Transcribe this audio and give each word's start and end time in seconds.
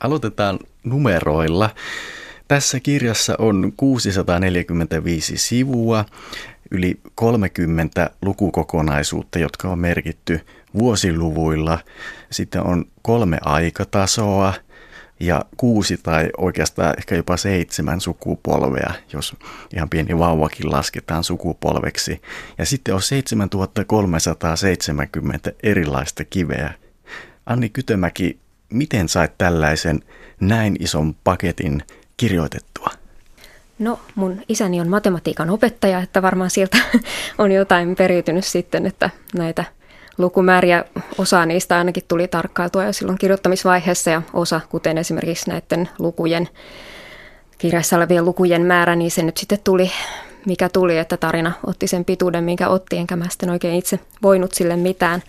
Aloitetaan 0.00 0.58
numeroilla. 0.84 1.70
Tässä 2.48 2.80
kirjassa 2.80 3.34
on 3.38 3.72
645 3.76 5.36
sivua, 5.36 6.04
yli 6.70 7.00
30 7.14 8.10
lukukokonaisuutta, 8.22 9.38
jotka 9.38 9.68
on 9.68 9.78
merkitty 9.78 10.40
vuosiluvuilla. 10.78 11.78
Sitten 12.30 12.62
on 12.62 12.84
kolme 13.02 13.38
aikatasoa 13.44 14.54
ja 15.20 15.44
kuusi 15.56 15.96
tai 15.96 16.28
oikeastaan 16.36 16.94
ehkä 16.98 17.14
jopa 17.14 17.36
seitsemän 17.36 18.00
sukupolvea, 18.00 18.92
jos 19.12 19.36
ihan 19.74 19.88
pieni 19.88 20.18
vauvakin 20.18 20.70
lasketaan 20.70 21.24
sukupolveksi. 21.24 22.22
Ja 22.58 22.66
sitten 22.66 22.94
on 22.94 23.02
7370 23.02 25.52
erilaista 25.62 26.24
kiveä. 26.24 26.74
Anni 27.46 27.68
Kytömäki, 27.68 28.38
miten 28.74 29.08
sait 29.08 29.38
tällaisen 29.38 30.00
näin 30.40 30.76
ison 30.80 31.14
paketin 31.24 31.82
kirjoitettua? 32.16 32.88
No, 33.78 34.00
mun 34.14 34.42
isäni 34.48 34.80
on 34.80 34.88
matematiikan 34.88 35.50
opettaja, 35.50 36.00
että 36.00 36.22
varmaan 36.22 36.50
sieltä 36.50 36.78
on 37.38 37.52
jotain 37.52 37.96
periytynyt 37.96 38.44
sitten, 38.44 38.86
että 38.86 39.10
näitä 39.34 39.64
lukumääriä, 40.18 40.84
osa 41.18 41.46
niistä 41.46 41.78
ainakin 41.78 42.02
tuli 42.08 42.28
tarkkailtua 42.28 42.84
jo 42.84 42.92
silloin 42.92 43.18
kirjoittamisvaiheessa 43.18 44.10
ja 44.10 44.22
osa, 44.32 44.60
kuten 44.68 44.98
esimerkiksi 44.98 45.50
näiden 45.50 45.88
lukujen, 45.98 46.48
kirjassa 47.58 47.96
olevien 47.96 48.24
lukujen 48.24 48.62
määrä, 48.62 48.96
niin 48.96 49.10
se 49.10 49.22
nyt 49.22 49.36
sitten 49.36 49.58
tuli, 49.64 49.90
mikä 50.46 50.68
tuli, 50.68 50.98
että 50.98 51.16
tarina 51.16 51.52
otti 51.66 51.86
sen 51.86 52.04
pituuden, 52.04 52.44
minkä 52.44 52.68
otti, 52.68 52.96
enkä 52.96 53.16
mä 53.16 53.28
sitten 53.28 53.50
oikein 53.50 53.74
itse 53.74 53.98
voinut 54.22 54.54
sille 54.54 54.76
mitään. 54.76 55.22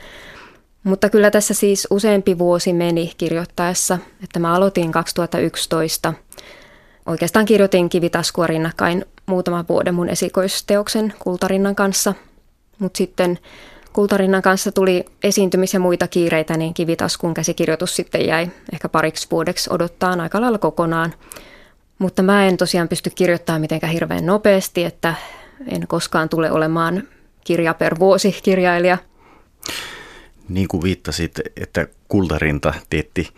Mutta 0.85 1.09
kyllä 1.09 1.31
tässä 1.31 1.53
siis 1.53 1.87
useampi 1.89 2.37
vuosi 2.37 2.73
meni 2.73 3.11
kirjoittaessa, 3.17 3.97
että 4.23 4.39
mä 4.39 4.53
aloitin 4.53 4.91
2011. 4.91 6.13
Oikeastaan 7.05 7.45
kirjoitin 7.45 7.89
kivitaskua 7.89 8.47
rinnakkain 8.47 9.05
muutaman 9.25 9.65
vuoden 9.69 9.95
mun 9.95 10.09
esikoisteoksen 10.09 11.13
Kultarinnan 11.19 11.75
kanssa, 11.75 12.13
mutta 12.79 12.97
sitten 12.97 13.39
Kultarinnan 13.93 14.41
kanssa 14.41 14.71
tuli 14.71 15.05
esiintymis- 15.23 15.73
ja 15.73 15.79
muita 15.79 16.07
kiireitä, 16.07 16.57
niin 16.57 16.73
kivitaskun 16.73 17.33
käsikirjoitus 17.33 17.95
sitten 17.95 18.27
jäi 18.27 18.47
ehkä 18.73 18.89
pariksi 18.89 19.27
vuodeksi 19.31 19.69
odottaa 19.73 20.15
aika 20.19 20.41
lailla 20.41 20.57
kokonaan. 20.57 21.13
Mutta 21.99 22.23
mä 22.23 22.47
en 22.47 22.57
tosiaan 22.57 22.87
pysty 22.87 23.09
kirjoittamaan 23.09 23.61
mitenkään 23.61 23.93
hirveän 23.93 24.25
nopeasti, 24.25 24.83
että 24.83 25.13
en 25.67 25.87
koskaan 25.87 26.29
tule 26.29 26.51
olemaan 26.51 27.03
kirja 27.43 27.73
per 27.73 27.99
vuosi 27.99 28.39
kirjailija. 28.43 28.97
Niin 30.49 30.67
kuin 30.67 30.83
viittasit, 30.83 31.39
että 31.57 31.87
Kultarinta 32.07 32.73
teetti 32.89 33.29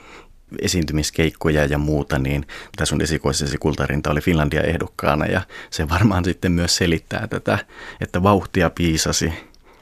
esiintymiskeikkoja 0.61 1.65
ja 1.65 1.77
muuta, 1.77 2.19
niin 2.19 2.47
tässä 2.75 2.89
sun 2.89 3.01
esikoisesi 3.01 3.57
Kultarinta 3.57 4.11
oli 4.11 4.21
Finlandia 4.21 4.61
ehdokkaana 4.61 5.25
ja 5.25 5.41
se 5.69 5.89
varmaan 5.89 6.25
sitten 6.25 6.51
myös 6.51 6.75
selittää 6.75 7.27
tätä, 7.27 7.57
että 8.01 8.23
vauhtia 8.23 8.69
piisasi. 8.69 9.33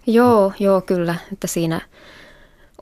Joo, 0.07 0.53
joo 0.59 0.81
kyllä, 0.81 1.15
että 1.33 1.47
siinä 1.47 1.81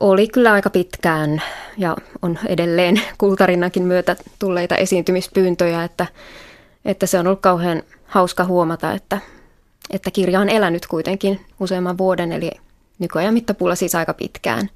oli 0.00 0.28
kyllä 0.28 0.52
aika 0.52 0.70
pitkään 0.70 1.42
ja 1.78 1.96
on 2.22 2.38
edelleen 2.46 3.00
kultarinnakin 3.18 3.82
myötä 3.82 4.16
tulleita 4.38 4.76
esiintymispyyntöjä, 4.76 5.84
että, 5.84 6.06
että 6.84 7.06
se 7.06 7.18
on 7.18 7.26
ollut 7.26 7.40
kauhean 7.40 7.82
hauska 8.06 8.44
huomata, 8.44 8.92
että, 8.92 9.18
että 9.90 10.10
kirja 10.10 10.40
on 10.40 10.48
elänyt 10.48 10.86
kuitenkin 10.86 11.40
useamman 11.60 11.98
vuoden, 11.98 12.32
eli 12.32 12.50
nykyajan 12.98 13.34
mittapuulla 13.34 13.74
siis 13.74 13.94
aika 13.94 14.14
pitkään. 14.14 14.70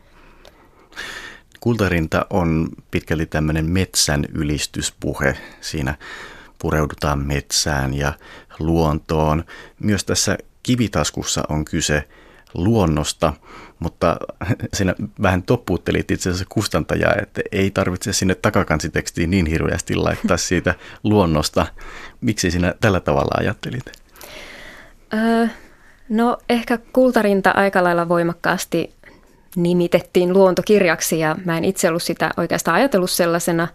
Kultarinta 1.60 2.26
on 2.30 2.68
pitkälti 2.90 3.26
tämmöinen 3.26 3.70
metsän 3.70 4.24
ylistyspuhe. 4.34 5.36
Siinä 5.60 5.94
pureudutaan 6.58 7.26
metsään 7.26 7.94
ja 7.94 8.12
luontoon. 8.58 9.44
Myös 9.80 10.04
tässä 10.04 10.38
kivitaskussa 10.62 11.42
on 11.48 11.64
kyse 11.64 12.08
luonnosta, 12.54 13.32
mutta 13.78 14.16
siinä 14.74 14.94
vähän 15.22 15.42
toppuuttelit 15.42 16.10
itse 16.10 16.30
asiassa 16.30 16.46
kustantajaa, 16.48 17.14
että 17.22 17.40
ei 17.52 17.70
tarvitse 17.70 18.12
sinne 18.12 18.34
takakansitekstiin 18.34 19.30
niin 19.30 19.46
hirveästi 19.46 19.94
laittaa 19.94 20.36
siitä 20.36 20.74
luonnosta. 21.04 21.66
Miksi 22.20 22.50
sinä 22.50 22.74
tällä 22.80 23.00
tavalla 23.00 23.34
ajattelit? 23.38 23.84
Öö, 25.14 25.46
no 26.08 26.38
ehkä 26.48 26.78
kultarinta 26.92 27.50
aika 27.50 27.84
lailla 27.84 28.08
voimakkaasti 28.08 28.94
nimitettiin 29.56 30.32
luontokirjaksi 30.32 31.18
ja 31.18 31.36
mä 31.44 31.58
en 31.58 31.64
itse 31.64 31.88
ollut 31.88 32.02
sitä 32.02 32.30
oikeastaan 32.36 32.74
ajatellut 32.74 33.10
sellaisena, 33.10 33.68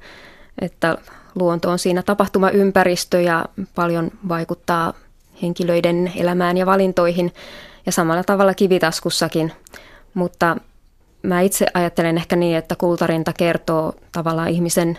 että 0.61 0.97
luonto 1.35 1.69
on 1.69 1.79
siinä 1.79 2.03
tapahtumaympäristö 2.03 3.21
ja 3.21 3.45
paljon 3.75 4.11
vaikuttaa 4.27 4.93
henkilöiden 5.41 6.11
elämään 6.15 6.57
ja 6.57 6.65
valintoihin– 6.65 7.33
ja 7.85 7.91
samalla 7.91 8.23
tavalla 8.23 8.53
kivitaskussakin. 8.53 9.51
Mutta 10.13 10.57
mä 11.23 11.41
itse 11.41 11.65
ajattelen 11.73 12.17
ehkä 12.17 12.35
niin, 12.35 12.57
että 12.57 12.75
kultarinta 12.75 13.33
kertoo 13.33 13.93
tavallaan 14.11 14.49
ihmisen 14.49 14.97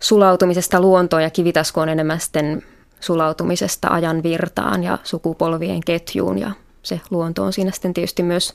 sulautumisesta 0.00 0.80
luontoon 0.80 1.22
ja 1.22 1.30
kivitasku 1.30 1.80
on 1.80 1.88
enemmän 1.88 2.20
sitten 2.20 2.62
sulautumisesta 3.00 3.88
ajan 3.88 4.22
virtaan 4.22 4.84
ja 4.84 4.98
sukupolvien 5.04 5.80
ketjuun 5.80 6.38
ja 6.38 6.50
se 6.82 7.00
luonto 7.10 7.44
on 7.44 7.52
siinä 7.52 7.70
sitten 7.70 7.94
tietysti 7.94 8.22
myös 8.22 8.54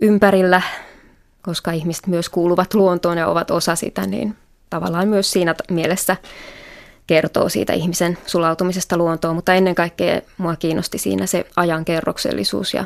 ympärillä, 0.00 0.62
koska 1.42 1.72
ihmiset 1.72 2.06
myös 2.06 2.28
kuuluvat 2.28 2.74
luontoon 2.74 3.18
ja 3.18 3.26
ovat 3.26 3.50
osa 3.50 3.76
sitä, 3.76 4.06
niin 4.06 4.36
tavallaan 4.70 5.08
myös 5.08 5.32
siinä 5.32 5.54
mielessä 5.70 6.16
kertoo 7.06 7.48
siitä 7.48 7.72
ihmisen 7.72 8.18
sulautumisesta 8.26 8.96
luontoon, 8.96 9.34
mutta 9.34 9.54
ennen 9.54 9.74
kaikkea 9.74 10.20
mua 10.38 10.56
kiinnosti 10.56 10.98
siinä 10.98 11.26
se 11.26 11.46
ajankerroksellisuus 11.56 12.74
ja, 12.74 12.84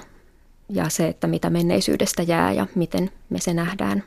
ja 0.69 0.89
se, 0.89 1.09
että 1.09 1.27
mitä 1.27 1.51
menneisyydestä 1.51 2.23
jää 2.23 2.53
ja 2.53 2.67
miten 2.75 3.11
me 3.31 3.41
se 3.41 3.55
nähdään. 3.55 4.05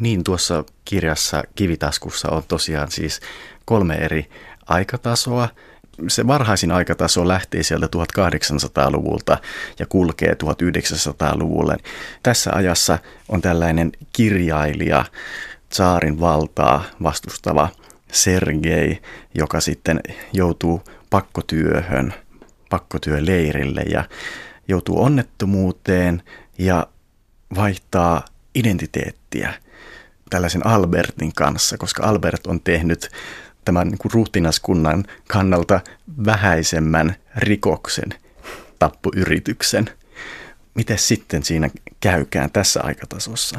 Niin, 0.00 0.24
tuossa 0.24 0.64
kirjassa 0.84 1.42
Kivitaskussa 1.54 2.30
on 2.30 2.42
tosiaan 2.48 2.90
siis 2.90 3.20
kolme 3.64 3.94
eri 3.94 4.30
aikatasoa. 4.72 5.48
Se 6.08 6.26
varhaisin 6.26 6.72
aikataso 6.72 7.28
lähtee 7.28 7.62
sieltä 7.62 7.86
1800-luvulta 7.86 9.38
ja 9.78 9.86
kulkee 9.86 10.32
1900-luvulle. 10.32 11.76
Tässä 12.22 12.50
ajassa 12.54 12.98
on 13.28 13.42
tällainen 13.42 13.92
kirjailija, 14.12 15.04
saarin 15.72 16.20
valtaa 16.20 16.84
vastustava– 17.02 17.68
Sergei, 18.12 19.00
joka 19.34 19.60
sitten 19.60 20.00
joutuu 20.32 20.82
pakkotyöhön, 21.10 22.14
pakkotyöleirille 22.70 23.80
ja 23.80 24.04
joutuu 24.68 25.02
onnettomuuteen 25.02 26.22
ja 26.58 26.86
vaihtaa 27.54 28.24
identiteettiä 28.54 29.54
tällaisen 30.30 30.66
Albertin 30.66 31.32
kanssa, 31.34 31.78
koska 31.78 32.02
Albert 32.02 32.46
on 32.46 32.60
tehnyt 32.60 33.08
tämän 33.64 33.88
niin 33.88 33.98
kuin 33.98 34.12
ruhtinaskunnan 34.12 35.04
kannalta 35.28 35.80
vähäisemmän 36.26 37.16
rikoksen, 37.36 38.08
tappuyrityksen. 38.78 39.90
Miten 40.74 40.98
sitten 40.98 41.42
siinä 41.44 41.70
käykään 42.00 42.50
tässä 42.50 42.80
aikatasossa? 42.82 43.58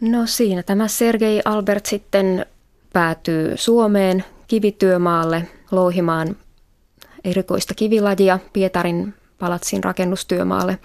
No 0.00 0.26
siinä 0.26 0.62
tämä 0.62 0.88
Sergei 0.88 1.40
Albert 1.44 1.86
sitten 1.86 2.46
päätyy 2.92 3.56
Suomeen 3.56 4.24
kivityömaalle 4.46 5.48
louhimaan 5.70 6.36
erikoista 7.24 7.74
kivilajia 7.74 8.38
Pietarin 8.52 9.14
palatsin 9.38 9.84
rakennustyömaalle. 9.84 10.78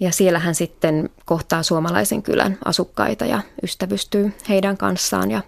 Ja 0.00 0.12
siellä 0.12 0.38
hän 0.38 0.54
sitten 0.54 1.10
kohtaa 1.24 1.62
suomalaisen 1.62 2.22
kylän 2.22 2.58
asukkaita 2.64 3.26
ja 3.26 3.42
ystävystyy 3.62 4.32
heidän 4.48 4.76
kanssaan 4.76 5.30
ja, 5.30 5.42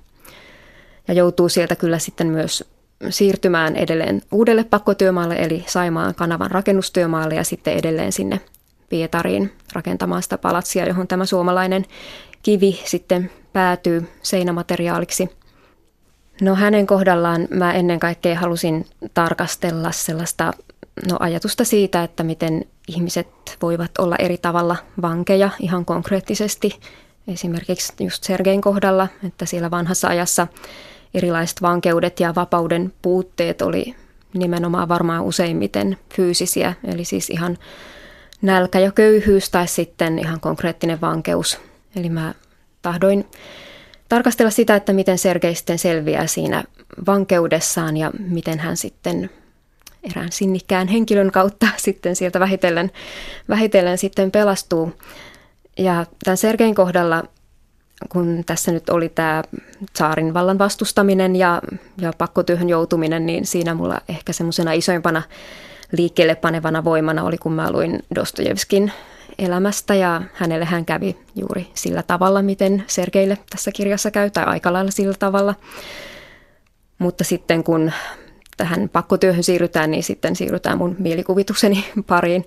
ja 1.08 1.14
joutuu 1.14 1.49
sieltä 1.49 1.76
kyllä 1.76 1.99
sitten 1.99 2.26
myös 2.26 2.64
siirtymään 3.11 3.76
edelleen 3.76 4.23
uudelle 4.32 4.64
pakkotyömaalle 4.64 5.35
eli 5.35 5.64
Saimaan 5.67 6.14
kanavan 6.14 6.50
rakennustyömaalle 6.50 7.35
ja 7.35 7.44
sitten 7.44 7.75
edelleen 7.75 8.12
sinne 8.12 8.41
Pietariin 8.88 9.53
rakentamaan 9.73 10.23
sitä 10.23 10.38
palatsia, 10.38 10.87
johon 10.87 11.08
tämä 11.08 11.26
suomalainen 11.26 11.85
kivi 12.43 12.81
sitten 12.85 13.31
päätyy 13.53 14.08
seinämateriaaliksi. 14.23 15.31
No 16.41 16.55
hänen 16.55 16.87
kohdallaan 16.87 17.49
mä 17.50 17.73
ennen 17.73 18.00
kaikkea 18.00 18.38
halusin 18.38 18.87
tarkastella 19.14 19.93
sellaista 19.93 20.52
no, 21.11 21.17
ajatusta 21.20 21.64
siitä, 21.64 22.02
että 22.05 22.23
miten 22.23 22.64
ihmiset 22.88 23.29
voivat 23.62 23.91
olla 23.99 24.17
eri 24.17 24.38
tavalla 24.38 24.76
vankeja 25.02 25.50
ihan 25.61 25.85
konkreettisesti. 25.85 26.81
Esimerkiksi 27.29 27.93
just 28.05 28.25
Sergein 28.25 28.61
kohdalla, 28.61 29.09
että 29.26 29.47
siellä 29.47 29.70
vanhassa 29.70 30.09
ajassa 30.09 30.47
erilaiset 31.14 31.62
vankeudet 31.62 32.20
ja 32.20 32.35
vapauden 32.35 32.93
puutteet 33.03 33.62
oli 33.62 33.94
nimenomaan 34.35 34.88
varmaan 34.88 35.25
useimmiten 35.25 35.99
fyysisiä, 36.14 36.75
eli 36.85 37.05
siis 37.05 37.31
ihan 37.31 37.58
nälkä 38.43 38.79
ja 38.79 38.93
köyhyys 38.93 39.50
tai 39.50 39.69
sitten 39.69 40.19
ihan 40.19 40.41
konkreettinen 40.41 41.00
vankeus. 41.00 41.61
Eli 41.97 42.11
mä 42.11 42.35
tahdoin 42.82 43.26
tarkastella 44.08 44.50
sitä, 44.50 44.76
että 44.76 44.93
miten 44.93 45.19
Sergei 45.19 45.55
sitten 45.55 45.79
selviää 45.79 46.26
siinä 46.26 46.64
vankeudessaan 47.06 47.97
ja 47.97 48.11
miten 48.19 48.59
hän 48.59 48.76
sitten 48.76 49.31
erään 50.02 50.32
sinnikkään 50.32 50.88
henkilön 50.88 51.32
kautta 51.32 51.67
sitten 51.85 52.17
sieltä 52.17 52.41
vähitellen, 52.41 52.91
vähitellen 53.49 53.99
sitten 53.99 54.31
pelastuu. 54.31 54.93
Ja 55.79 56.06
tämän 56.25 56.37
Sergein 56.37 56.75
kohdalla, 56.75 57.25
kun 58.09 58.43
tässä 58.47 58.73
nyt 58.73 58.89
oli 58.89 59.09
tämä 59.09 59.43
saarin 59.97 60.35
vallan 60.35 60.59
vastustaminen 60.59 61.37
ja, 61.37 61.63
ja 62.01 62.13
pakkotyöhön 62.19 62.69
joutuminen, 62.69 63.27
niin 63.27 63.47
siinä 63.47 63.75
mulla 63.75 64.01
ehkä 64.09 64.33
semmoisena 64.33 64.73
isoimpana 64.73 65.23
liikkeelle 65.93 66.35
panevana 66.35 66.85
voimana 66.85 67.25
oli, 67.25 67.39
kun 67.39 67.53
mä 67.53 67.73
luin 67.73 68.03
Dostojevskin 68.15 68.93
elämästä 69.39 69.95
ja 69.95 70.23
hänelle 70.35 70.65
hän 70.65 70.85
kävi 70.85 71.17
juuri 71.35 71.71
sillä 71.75 72.03
tavalla, 72.03 72.43
miten 72.43 72.85
Sergeille 72.87 73.39
tässä 73.51 73.73
kirjassa 73.73 74.11
käy, 74.11 74.31
tai 74.31 74.45
aika 74.45 74.73
lailla 74.73 74.91
sillä 74.91 75.15
tavalla. 75.19 75.55
Mutta 76.99 77.25
sitten 77.25 77.65
kun 77.65 77.93
tähän 78.57 78.89
pakkotyöhön 78.89 79.43
siirrytään, 79.43 79.91
niin 79.91 80.03
sitten 80.03 80.37
siirrytään 80.37 80.79
mun 80.79 80.97
mielikuvitukseni 80.99 81.85
pariin. 82.07 82.47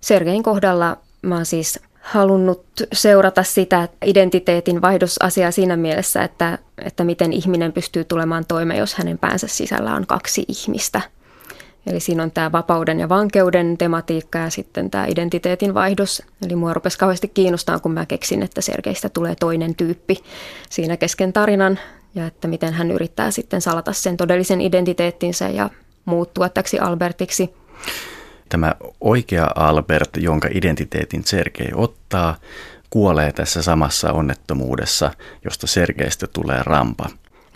Sergein 0.00 0.42
kohdalla 0.42 0.96
mä 1.22 1.34
oon 1.34 1.46
siis 1.46 1.80
halunnut 2.04 2.64
seurata 2.92 3.42
sitä 3.42 3.88
identiteetin 4.04 4.82
vaihdosasiaa 4.82 5.50
siinä 5.50 5.76
mielessä, 5.76 6.22
että, 6.22 6.58
että 6.84 7.04
miten 7.04 7.32
ihminen 7.32 7.72
pystyy 7.72 8.04
tulemaan 8.04 8.44
toimeen, 8.48 8.80
jos 8.80 8.94
hänen 8.94 9.18
päänsä 9.18 9.46
sisällä 9.46 9.94
on 9.94 10.06
kaksi 10.06 10.44
ihmistä– 10.48 11.00
Eli 11.86 12.00
siinä 12.00 12.22
on 12.22 12.30
tämä 12.30 12.52
vapauden 12.52 13.00
ja 13.00 13.08
vankeuden 13.08 13.78
tematiikka 13.78 14.38
ja 14.38 14.50
sitten 14.50 14.90
tämä 14.90 15.06
identiteetin 15.06 15.74
vaihdos. 15.74 16.22
Eli 16.46 16.56
mua 16.56 16.74
rupesi 16.74 16.98
kauheasti 16.98 17.28
kiinnostaa, 17.28 17.78
kun 17.78 17.92
mä 17.92 18.06
keksin, 18.06 18.42
että 18.42 18.60
Sergeistä 18.60 19.08
tulee 19.08 19.34
toinen 19.40 19.74
tyyppi 19.74 20.16
siinä 20.70 20.96
kesken 20.96 21.32
tarinan 21.32 21.78
ja 22.14 22.26
että 22.26 22.48
miten 22.48 22.72
hän 22.72 22.90
yrittää 22.90 23.30
sitten 23.30 23.60
salata 23.60 23.92
sen 23.92 24.16
todellisen 24.16 24.60
identiteettinsä 24.60 25.48
ja 25.48 25.70
muuttua 26.04 26.48
täksi 26.48 26.78
Albertiksi. 26.78 27.54
Tämä 28.48 28.74
oikea 29.00 29.50
Albert, 29.54 30.10
jonka 30.16 30.48
identiteetin 30.54 31.24
Sergei 31.24 31.70
ottaa, 31.74 32.36
kuolee 32.90 33.32
tässä 33.32 33.62
samassa 33.62 34.12
onnettomuudessa, 34.12 35.10
josta 35.44 35.66
Sergeistä 35.66 36.26
tulee 36.26 36.60
rampa. 36.62 37.06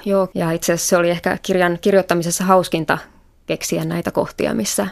Joo, 0.04 0.28
ja 0.34 0.50
itse 0.52 0.72
asiassa 0.72 0.88
se 0.88 0.96
oli 0.96 1.10
ehkä 1.10 1.38
kirjan 1.42 1.78
kirjoittamisessa 1.80 2.44
hauskinta 2.44 2.98
keksiä 3.46 3.84
näitä 3.84 4.10
kohtia, 4.10 4.54
missä 4.54 4.86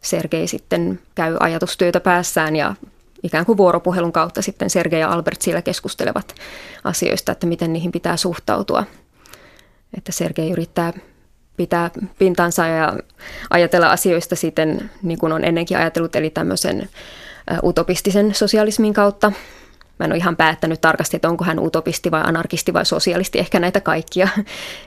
Sergei 0.00 0.46
sitten 0.46 1.00
käy 1.14 1.36
ajatustyötä 1.40 2.00
päässään 2.00 2.56
ja 2.56 2.74
ikään 3.22 3.46
kuin 3.46 3.56
vuoropuhelun 3.56 4.12
kautta 4.12 4.42
sitten 4.42 4.70
Sergei 4.70 5.00
ja 5.00 5.12
Albert 5.12 5.42
siellä 5.42 5.62
keskustelevat 5.62 6.34
asioista, 6.84 7.32
että 7.32 7.46
miten 7.46 7.72
niihin 7.72 7.92
pitää 7.92 8.16
suhtautua. 8.16 8.84
Että 9.96 10.12
Sergei 10.12 10.50
yrittää 10.50 10.92
pitää 11.62 11.90
pintansa 12.18 12.66
ja 12.66 12.92
ajatella 13.50 13.90
asioista 13.90 14.36
siten, 14.36 14.90
niin 15.02 15.18
kuin 15.18 15.32
on 15.32 15.44
ennenkin 15.44 15.76
ajatellut, 15.76 16.16
eli 16.16 16.30
tämmöisen 16.30 16.88
utopistisen 17.62 18.34
sosialismin 18.34 18.92
kautta, 18.92 19.32
Mä 19.98 20.04
en 20.04 20.12
ole 20.12 20.18
ihan 20.18 20.36
päättänyt 20.36 20.80
tarkasti, 20.80 21.16
että 21.16 21.28
onko 21.28 21.44
hän 21.44 21.58
utopisti 21.58 22.10
vai 22.10 22.22
anarkisti 22.24 22.72
vai 22.72 22.86
sosialisti, 22.86 23.38
ehkä 23.38 23.60
näitä 23.60 23.80
kaikkia. 23.80 24.28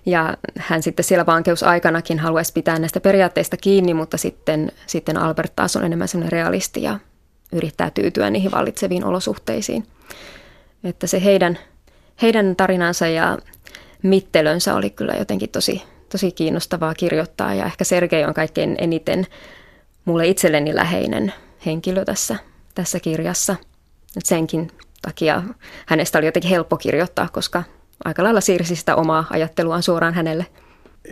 Ja 0.06 0.38
hän 0.58 0.84
sitten 0.84 1.04
siellä 1.04 1.26
vankeusaikanakin 1.26 2.20
haluaisi 2.20 2.54
pitää 2.54 2.80
näistä 2.80 3.00
periaatteista 3.00 3.58
kiinni, 3.58 3.94
mutta 3.94 4.18
sitten, 4.18 4.72
sitten 4.88 5.18
Albert 5.18 5.54
taas 5.56 5.76
on 5.76 5.86
enemmän 5.86 6.08
sellainen 6.08 6.32
realisti 6.32 6.84
ja 6.84 7.00
yrittää 7.52 7.90
tyytyä 7.90 8.30
niihin 8.30 8.52
vallitseviin 8.52 9.06
olosuhteisiin. 9.06 9.88
Että 10.84 11.08
se 11.08 11.24
heidän, 11.24 11.58
heidän 12.22 12.56
tarinansa 12.56 13.08
ja 13.08 13.38
mittelönsä 14.04 14.76
oli 14.76 14.90
kyllä 14.90 15.14
jotenkin 15.14 15.50
tosi, 15.50 15.84
tosi 16.16 16.32
kiinnostavaa 16.32 16.94
kirjoittaa 16.94 17.54
ja 17.54 17.66
ehkä 17.66 17.84
Sergei 17.84 18.26
on 18.26 18.34
kaikkein 18.34 18.76
eniten 18.80 19.26
mulle 20.06 20.28
itselleni 20.28 20.76
läheinen 20.76 21.34
henkilö 21.66 22.06
tässä, 22.06 22.36
tässä 22.76 23.00
kirjassa. 23.00 23.56
Et 24.18 24.26
senkin 24.26 24.72
takia 25.02 25.44
hänestä 25.86 26.18
oli 26.18 26.26
jotenkin 26.26 26.50
helppo 26.50 26.78
kirjoittaa, 26.78 27.30
koska 27.32 27.64
aika 28.06 28.24
lailla 28.24 28.42
siirsi 28.42 28.76
sitä 28.76 28.96
omaa 28.96 29.26
ajatteluaan 29.30 29.84
suoraan 29.84 30.14
hänelle. 30.14 30.46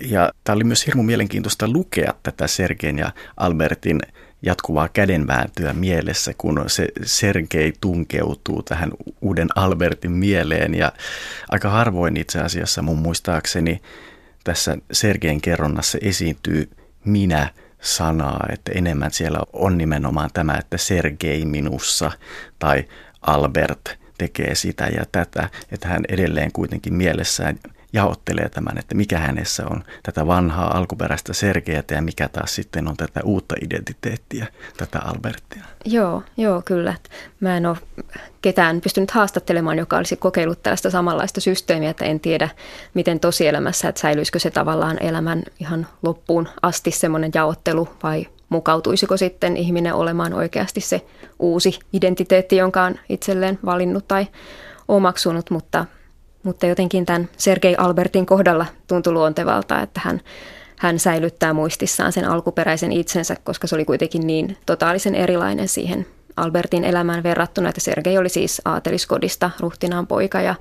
Ja 0.01 0.31
tämä 0.43 0.55
oli 0.55 0.63
myös 0.63 0.85
hirmu 0.85 1.03
mielenkiintoista 1.03 1.67
lukea 1.67 2.13
tätä 2.23 2.47
Sergein 2.47 2.97
ja 2.97 3.11
Albertin 3.37 3.99
jatkuvaa 4.41 4.89
kädenvääntöä 4.89 5.73
mielessä, 5.73 6.33
kun 6.37 6.63
se 6.67 6.87
Sergei 7.03 7.73
tunkeutuu 7.81 8.63
tähän 8.63 8.91
uuden 9.21 9.47
Albertin 9.55 10.11
mieleen. 10.11 10.75
Ja 10.75 10.91
aika 11.49 11.69
harvoin 11.69 12.17
itse 12.17 12.39
asiassa 12.39 12.81
mun 12.81 12.97
muistaakseni 12.97 13.81
tässä 14.43 14.77
Sergein 14.91 15.41
kerronnassa 15.41 15.97
esiintyy 16.01 16.69
minä 17.05 17.49
sanaa, 17.81 18.45
että 18.53 18.71
enemmän 18.75 19.11
siellä 19.11 19.39
on 19.53 19.77
nimenomaan 19.77 20.29
tämä, 20.33 20.53
että 20.53 20.77
Sergei 20.77 21.45
minussa 21.45 22.11
tai 22.59 22.85
Albert 23.21 23.97
tekee 24.17 24.55
sitä 24.55 24.83
ja 24.83 25.05
tätä, 25.11 25.49
että 25.71 25.87
hän 25.87 26.03
edelleen 26.09 26.51
kuitenkin 26.51 26.93
mielessään 26.93 27.59
jaottelee 27.93 28.49
tämän, 28.49 28.77
että 28.77 28.95
mikä 28.95 29.19
hänessä 29.19 29.63
on 29.69 29.83
tätä 30.03 30.27
vanhaa 30.27 30.77
alkuperäistä 30.77 31.33
Sergeätä 31.33 31.93
ja 31.93 32.01
mikä 32.01 32.29
taas 32.29 32.55
sitten 32.55 32.87
on 32.87 32.97
tätä 32.97 33.19
uutta 33.23 33.55
identiteettiä, 33.61 34.47
tätä 34.77 34.99
Albertia. 34.99 35.63
Joo, 35.85 36.23
joo, 36.37 36.61
kyllä. 36.65 36.93
Mä 37.39 37.57
en 37.57 37.65
ole 37.65 37.77
ketään 38.41 38.81
pystynyt 38.81 39.11
haastattelemaan, 39.11 39.77
joka 39.77 39.97
olisi 39.97 40.15
kokeillut 40.15 40.63
tällaista 40.63 40.89
samanlaista 40.89 41.41
systeemiä, 41.41 41.89
että 41.89 42.05
en 42.05 42.19
tiedä, 42.19 42.49
miten 42.93 43.19
tosielämässä, 43.19 43.89
että 43.89 44.01
säilyisikö 44.01 44.39
se 44.39 44.51
tavallaan 44.51 44.97
elämän 45.03 45.43
ihan 45.59 45.87
loppuun 46.03 46.49
asti 46.61 46.91
semmoinen 46.91 47.31
jaottelu 47.33 47.89
vai 48.03 48.27
mukautuisiko 48.49 49.17
sitten 49.17 49.57
ihminen 49.57 49.93
olemaan 49.93 50.33
oikeasti 50.33 50.81
se 50.81 51.05
uusi 51.39 51.79
identiteetti, 51.93 52.57
jonka 52.57 52.83
on 52.83 52.95
itselleen 53.09 53.59
valinnut 53.65 54.07
tai 54.07 54.27
omaksunut, 54.87 55.49
mutta, 55.49 55.85
mutta 56.43 56.65
jotenkin 56.65 57.05
tämän 57.05 57.29
Sergei 57.37 57.75
Albertin 57.77 58.25
kohdalla 58.25 58.65
tuntui 58.87 59.13
luontevalta, 59.13 59.81
että 59.81 60.01
hän, 60.03 60.21
hän 60.77 60.99
säilyttää 60.99 61.53
muistissaan 61.53 62.11
sen 62.11 62.29
alkuperäisen 62.29 62.91
itsensä, 62.91 63.35
koska 63.43 63.67
se 63.67 63.75
oli 63.75 63.85
kuitenkin 63.85 64.27
niin 64.27 64.57
totaalisen 64.65 65.15
erilainen 65.15 65.67
siihen 65.67 66.05
Albertin 66.37 66.83
elämään 66.83 67.23
verrattuna, 67.23 67.69
että 67.69 67.81
Sergei 67.81 68.17
oli 68.17 68.29
siis 68.29 68.61
aateliskodista 68.65 69.51
ruhtinaan 69.59 70.07
poika 70.07 70.41
ja 70.41 70.55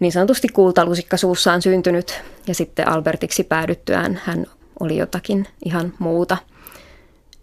niin 0.00 0.12
sanotusti 0.12 0.48
kultalusikka 0.48 1.16
suussaan 1.16 1.62
syntynyt. 1.62 2.20
Ja 2.46 2.54
sitten 2.54 2.88
Albertiksi 2.88 3.44
päädyttyään 3.44 4.20
hän 4.24 4.46
oli 4.80 4.96
jotakin 4.96 5.46
ihan 5.64 5.92
muuta– 5.98 6.36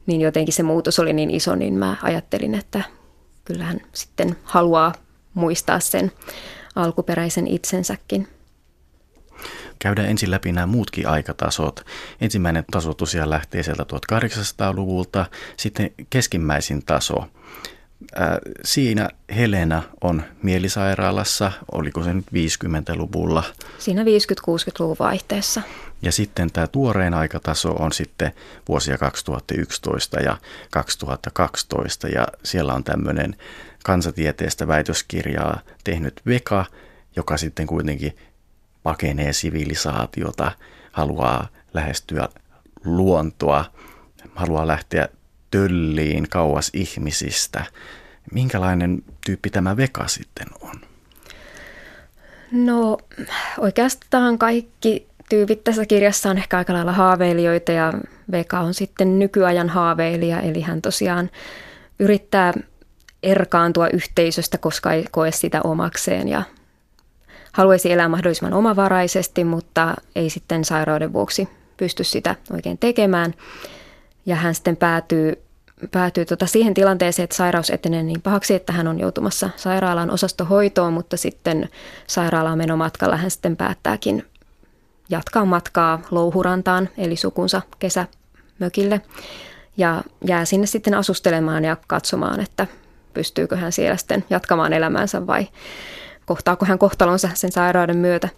niin 0.06 0.22
jotenkin 0.22 0.54
se 0.54 0.64
muutos 0.64 1.00
oli 1.00 1.14
niin 1.14 1.32
iso, 1.32 1.56
niin 1.56 1.74
mä 1.74 1.96
ajattelin, 2.02 2.56
että 2.56 2.84
kyllähän 3.46 3.82
sitten 3.94 4.36
haluaa 4.44 4.94
muistaa 5.34 5.80
sen 5.80 6.12
alkuperäisen 6.76 7.48
itsensäkin. 7.48 8.28
Käydään 9.80 10.10
ensin 10.10 10.32
läpi 10.32 10.52
nämä 10.52 10.68
muutkin 10.68 11.08
aikatasot. 11.08 11.86
Ensimmäinen 12.22 12.64
taso 12.72 12.94
tosiaan 12.94 13.30
lähtee 13.30 13.64
sieltä 13.64 13.84
1800-luvulta, 13.84 15.26
sitten 15.58 15.92
keskimmäisin 16.10 16.86
taso. 16.86 17.26
Siinä 18.64 19.10
Helena 19.36 19.84
on 20.02 20.24
mielisairaalassa, 20.44 21.52
oliko 21.72 22.04
se 22.04 22.14
nyt 22.14 22.26
50-luvulla? 22.26 23.44
Siinä 23.80 24.04
50-60-luvun 24.04 24.96
vaihteessa. 25.00 25.62
Ja 26.02 26.12
sitten 26.12 26.52
tämä 26.52 26.68
tuorein 26.68 27.14
aikataso 27.14 27.72
on 27.72 27.92
sitten 27.92 28.32
vuosia 28.68 28.98
2011 28.98 30.20
ja 30.20 30.38
2012 30.72 32.08
ja 32.08 32.28
siellä 32.44 32.74
on 32.74 32.84
tämmöinen 32.84 33.36
kansatieteestä 33.84 34.68
väitöskirjaa 34.68 35.60
tehnyt 35.84 36.22
Veka, 36.26 36.66
joka 37.16 37.38
sitten 37.38 37.68
kuitenkin 37.68 38.18
pakenee 38.84 39.34
sivilisaatiota, 39.34 40.52
haluaa 40.92 41.48
lähestyä 41.74 42.30
luontoa, 42.86 43.66
haluaa 44.36 44.68
lähteä 44.68 45.10
tölliin 45.52 46.30
kauas 46.30 46.70
ihmisistä. 46.74 47.66
Minkälainen 48.32 49.04
tyyppi 49.26 49.50
tämä 49.50 49.78
Veka 49.78 50.08
sitten 50.08 50.48
on? 50.62 50.76
No 52.52 52.98
oikeastaan 53.58 54.38
kaikki 54.38 55.08
tyypit 55.30 55.64
tässä 55.64 55.86
kirjassa 55.86 56.30
on 56.30 56.38
ehkä 56.38 56.58
aika 56.58 56.74
lailla 56.74 56.92
haaveilijoita 56.92 57.72
ja 57.72 57.94
Veka 58.32 58.60
on 58.60 58.74
sitten 58.74 59.20
nykyajan 59.20 59.70
haaveilija, 59.70 60.42
eli 60.42 60.62
hän 60.62 60.82
tosiaan 60.82 61.30
yrittää 62.00 62.54
erkaantua 63.24 63.88
yhteisöstä, 63.88 64.58
koska 64.58 64.94
ei 64.94 65.06
koe 65.12 65.32
sitä 65.32 65.62
omakseen 65.64 66.28
ja 66.28 66.44
haluaisi 67.52 67.92
elää 67.92 68.10
mahdollisimman 68.10 68.54
omavaraisesti, 68.54 69.44
mutta 69.44 69.94
ei 70.16 70.30
sitten 70.30 70.66
sairauden 70.66 71.14
vuoksi 71.14 71.50
pysty 71.78 72.04
sitä 72.04 72.36
oikein 72.54 72.78
tekemään. 72.78 73.34
Ja 74.26 74.36
hän 74.36 74.56
sitten 74.56 74.78
päätyy, 74.78 75.42
päätyy 75.92 76.26
tota 76.26 76.46
siihen 76.46 76.74
tilanteeseen, 76.74 77.24
että 77.24 77.36
sairaus 77.36 77.70
etenee 77.70 78.04
niin 78.04 78.22
pahaksi, 78.22 78.54
että 78.54 78.74
hän 78.74 78.88
on 78.88 79.00
joutumassa 79.00 79.50
sairaalaan 79.56 80.12
osastohoitoon, 80.12 80.94
mutta 80.94 81.18
sitten 81.18 81.70
sairaalaan 82.08 82.58
menomatkalla 82.58 83.18
hän 83.18 83.32
sitten 83.32 83.58
päättääkin 83.58 84.26
jatkaa 85.10 85.46
matkaa 85.46 86.02
Louhurantaan, 86.12 86.90
eli 86.98 87.16
sukunsa 87.16 87.62
kesämökille, 87.80 89.02
ja 89.78 90.04
jää 90.28 90.46
sinne 90.46 90.68
sitten 90.68 90.94
asustelemaan 90.94 91.64
ja 91.64 91.78
katsomaan, 91.88 92.40
että 92.40 92.68
pystyykö 93.14 93.56
hän 93.56 93.72
siellä 93.72 93.98
sitten 93.98 94.24
jatkamaan 94.30 94.74
elämäänsä 94.74 95.28
vai 95.28 95.48
kohtaako 96.26 96.66
hän 96.66 96.80
kohtalonsa 96.80 97.30
sen 97.34 97.52
sairauden 97.52 97.98
myötä. 97.98 98.30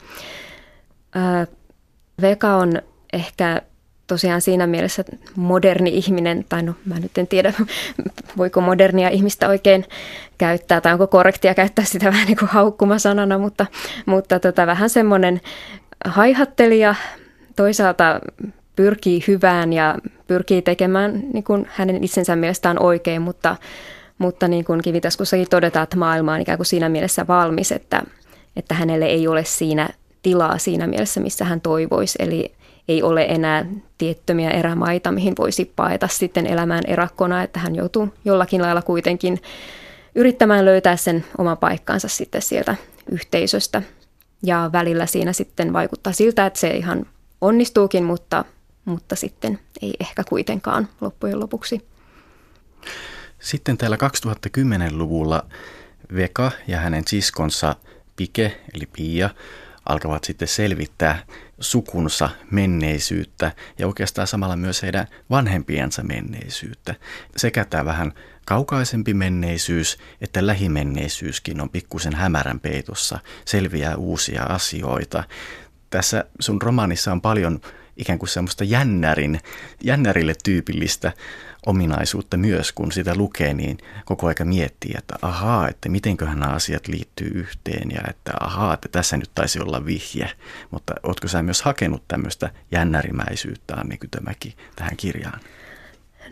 Veka 2.21 2.55
on 2.55 2.81
ehkä 3.13 3.61
tosiaan 4.07 4.41
siinä 4.41 4.67
mielessä 4.67 5.03
moderni 5.35 5.89
ihminen, 5.89 6.45
tai 6.49 6.63
no 6.63 6.73
mä 6.85 6.99
nyt 6.99 7.17
en 7.17 7.27
tiedä, 7.27 7.53
voiko 8.37 8.61
modernia 8.61 9.09
ihmistä 9.09 9.47
oikein 9.47 9.85
käyttää, 10.37 10.81
tai 10.81 10.93
onko 10.93 11.07
korrektia 11.07 11.53
käyttää 11.53 11.85
sitä 11.85 12.05
vähän 12.05 12.27
niin 12.27 12.37
kuin 12.37 12.49
haukkumasanana, 12.49 13.37
mutta, 13.37 13.65
mutta 14.05 14.39
tota, 14.39 14.67
vähän 14.67 14.89
semmoinen 14.89 15.41
haihattelija, 16.05 16.95
toisaalta 17.55 18.19
pyrkii 18.75 19.23
hyvään 19.27 19.73
ja 19.73 19.97
pyrkii 20.27 20.61
tekemään 20.61 21.21
niin 21.33 21.43
kuin 21.43 21.67
hänen 21.69 22.03
itsensä 22.03 22.35
mielestään 22.35 22.83
oikein, 22.83 23.21
mutta, 23.21 23.55
mutta 24.23 24.47
niin 24.47 24.65
kuin 24.65 24.81
Kivitaskussakin 24.81 25.49
todetaan, 25.49 25.83
että 25.83 25.97
maailma 25.97 26.33
on 26.33 26.41
ikään 26.41 26.57
kuin 26.57 26.65
siinä 26.65 26.89
mielessä 26.89 27.27
valmis, 27.27 27.71
että, 27.71 28.03
että 28.55 28.75
hänelle 28.75 29.05
ei 29.05 29.27
ole 29.27 29.43
siinä 29.43 29.89
tilaa 30.21 30.57
siinä 30.57 30.87
mielessä, 30.87 31.19
missä 31.19 31.45
hän 31.45 31.61
toivoisi. 31.61 32.15
Eli 32.21 32.53
ei 32.87 33.03
ole 33.03 33.25
enää 33.29 33.65
tiettömiä 33.97 34.49
erämaita, 34.49 35.11
mihin 35.11 35.33
voisi 35.39 35.73
paeta 35.75 36.07
sitten 36.07 36.47
elämään 36.47 36.83
erakkona, 36.87 37.43
että 37.43 37.59
hän 37.59 37.75
joutuu 37.75 38.13
jollakin 38.25 38.61
lailla 38.61 38.81
kuitenkin 38.81 39.41
yrittämään 40.15 40.65
löytää 40.65 40.95
sen 40.95 41.25
oma 41.37 41.55
paikkansa 41.55 42.07
sitten 42.07 42.41
sieltä 42.41 42.75
yhteisöstä. 43.11 43.81
Ja 44.43 44.69
välillä 44.73 45.05
siinä 45.05 45.33
sitten 45.33 45.73
vaikuttaa 45.73 46.13
siltä, 46.13 46.45
että 46.45 46.59
se 46.59 46.67
ihan 46.67 47.05
onnistuukin, 47.41 48.03
mutta, 48.03 48.45
mutta 48.85 49.15
sitten 49.15 49.59
ei 49.81 49.93
ehkä 49.99 50.23
kuitenkaan 50.29 50.87
loppujen 51.01 51.39
lopuksi. 51.39 51.81
Sitten 53.43 53.77
täällä 53.77 53.97
2010-luvulla 53.97 55.45
Veka 56.15 56.51
ja 56.67 56.79
hänen 56.79 57.03
siskonsa 57.07 57.75
Pike 58.15 58.61
eli 58.73 58.85
Pia 58.85 59.29
alkavat 59.85 60.23
sitten 60.23 60.47
selvittää 60.47 61.23
sukunsa 61.59 62.29
menneisyyttä 62.51 63.51
ja 63.79 63.87
oikeastaan 63.87 64.27
samalla 64.27 64.55
myös 64.55 64.81
heidän 64.83 65.07
vanhempiensa 65.29 66.03
menneisyyttä. 66.03 66.95
Sekä 67.37 67.65
tämä 67.65 67.85
vähän 67.85 68.13
kaukaisempi 68.45 69.13
menneisyys 69.13 69.97
että 70.21 70.47
lähimenneisyyskin 70.47 71.61
on 71.61 71.69
pikkusen 71.69 72.15
hämärän 72.15 72.59
peitossa, 72.59 73.19
selviää 73.45 73.95
uusia 73.95 74.43
asioita. 74.43 75.23
Tässä 75.89 76.25
sun 76.39 76.61
romaanissa 76.61 77.11
on 77.11 77.21
paljon 77.21 77.61
ikään 77.97 78.19
kuin 78.19 78.29
semmoista 78.29 78.63
jännärin, 78.63 79.39
jännärille 79.83 80.33
tyypillistä 80.43 81.13
ominaisuutta 81.65 82.37
myös, 82.37 82.71
kun 82.71 82.91
sitä 82.91 83.15
lukee, 83.15 83.53
niin 83.53 83.77
koko 84.05 84.27
aika 84.27 84.45
miettii, 84.45 84.93
että 84.97 85.15
ahaa, 85.21 85.69
että 85.69 85.89
mitenköhän 85.89 86.39
nämä 86.39 86.53
asiat 86.53 86.87
liittyy 86.87 87.27
yhteen 87.27 87.91
ja 87.91 88.01
että 88.09 88.31
ahaa, 88.39 88.73
että 88.73 88.89
tässä 88.91 89.17
nyt 89.17 89.31
taisi 89.35 89.59
olla 89.59 89.85
vihje. 89.85 90.31
Mutta 90.71 90.93
ootko 91.03 91.27
sä 91.27 91.41
myös 91.41 91.61
hakenut 91.61 92.03
tämmöistä 92.07 92.49
jännärimäisyyttä, 92.71 93.75
Anni 93.75 93.97
Kytömäki, 93.97 94.55
tähän 94.75 94.97
kirjaan? 94.97 95.39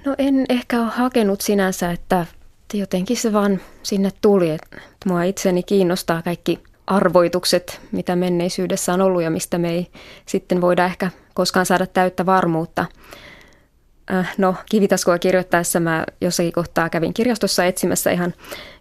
No 0.05 0.15
en 0.17 0.45
ehkä 0.49 0.81
ole 0.81 0.89
hakenut 0.89 1.41
sinänsä, 1.41 1.91
että 1.91 2.25
jotenkin 2.73 3.17
se 3.17 3.33
vaan 3.33 3.61
sinne 3.83 4.11
tuli. 4.21 4.49
Että 4.49 4.77
mua 5.05 5.23
itseni 5.23 5.63
kiinnostaa 5.63 6.21
kaikki 6.21 6.59
arvoitukset, 6.87 7.81
mitä 7.91 8.15
menneisyydessä 8.15 8.93
on 8.93 9.01
ollut 9.01 9.23
ja 9.23 9.31
mistä 9.31 9.57
me 9.57 9.69
ei 9.69 9.87
sitten 10.25 10.61
voida 10.61 10.85
ehkä 10.85 11.11
koskaan 11.33 11.65
saada 11.65 11.87
täyttä 11.87 12.25
varmuutta. 12.25 12.85
Äh, 14.13 14.33
no, 14.37 14.55
kivitaskua 14.71 15.19
kirjoittaessa 15.19 15.79
mä 15.79 16.05
jossakin 16.21 16.51
kohtaa 16.51 16.89
kävin 16.89 17.13
kirjastossa 17.13 17.65
etsimässä 17.65 18.11
ihan, 18.11 18.33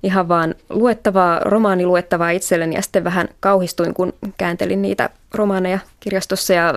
ihan 0.03 0.29
vaan 0.29 0.55
luettavaa, 0.71 1.39
romaani 1.39 1.87
luettavaa 1.87 2.31
itselleni 2.31 2.75
ja 2.75 2.83
sitten 2.83 3.05
vähän 3.05 3.29
kauhistuin, 3.41 3.95
kun 3.95 4.13
kääntelin 4.39 4.83
niitä 4.83 5.11
romaaneja 5.35 5.79
kirjastossa 6.01 6.53
ja 6.53 6.75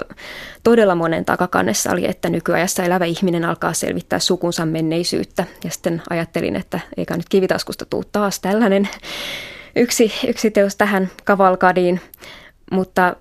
todella 0.64 0.96
monen 0.96 1.26
takakannessa 1.26 1.92
oli, 1.92 2.06
että 2.06 2.30
nykyajassa 2.30 2.84
elävä 2.84 3.06
ihminen 3.06 3.46
alkaa 3.46 3.74
selvittää 3.74 4.20
sukunsa 4.20 4.66
menneisyyttä. 4.66 5.46
Ja 5.64 5.70
sitten 5.70 6.02
ajattelin, 6.10 6.56
että 6.56 6.80
eikä 6.98 7.18
nyt 7.18 7.30
kivitaskusta 7.30 7.86
tuu 7.86 8.04
taas 8.12 8.40
tällainen 8.40 8.90
yksi, 9.76 10.14
yksi 10.28 10.52
teos 10.52 10.76
tähän 10.76 11.10
kavalkadiin, 11.24 12.02
mutta 12.72 13.16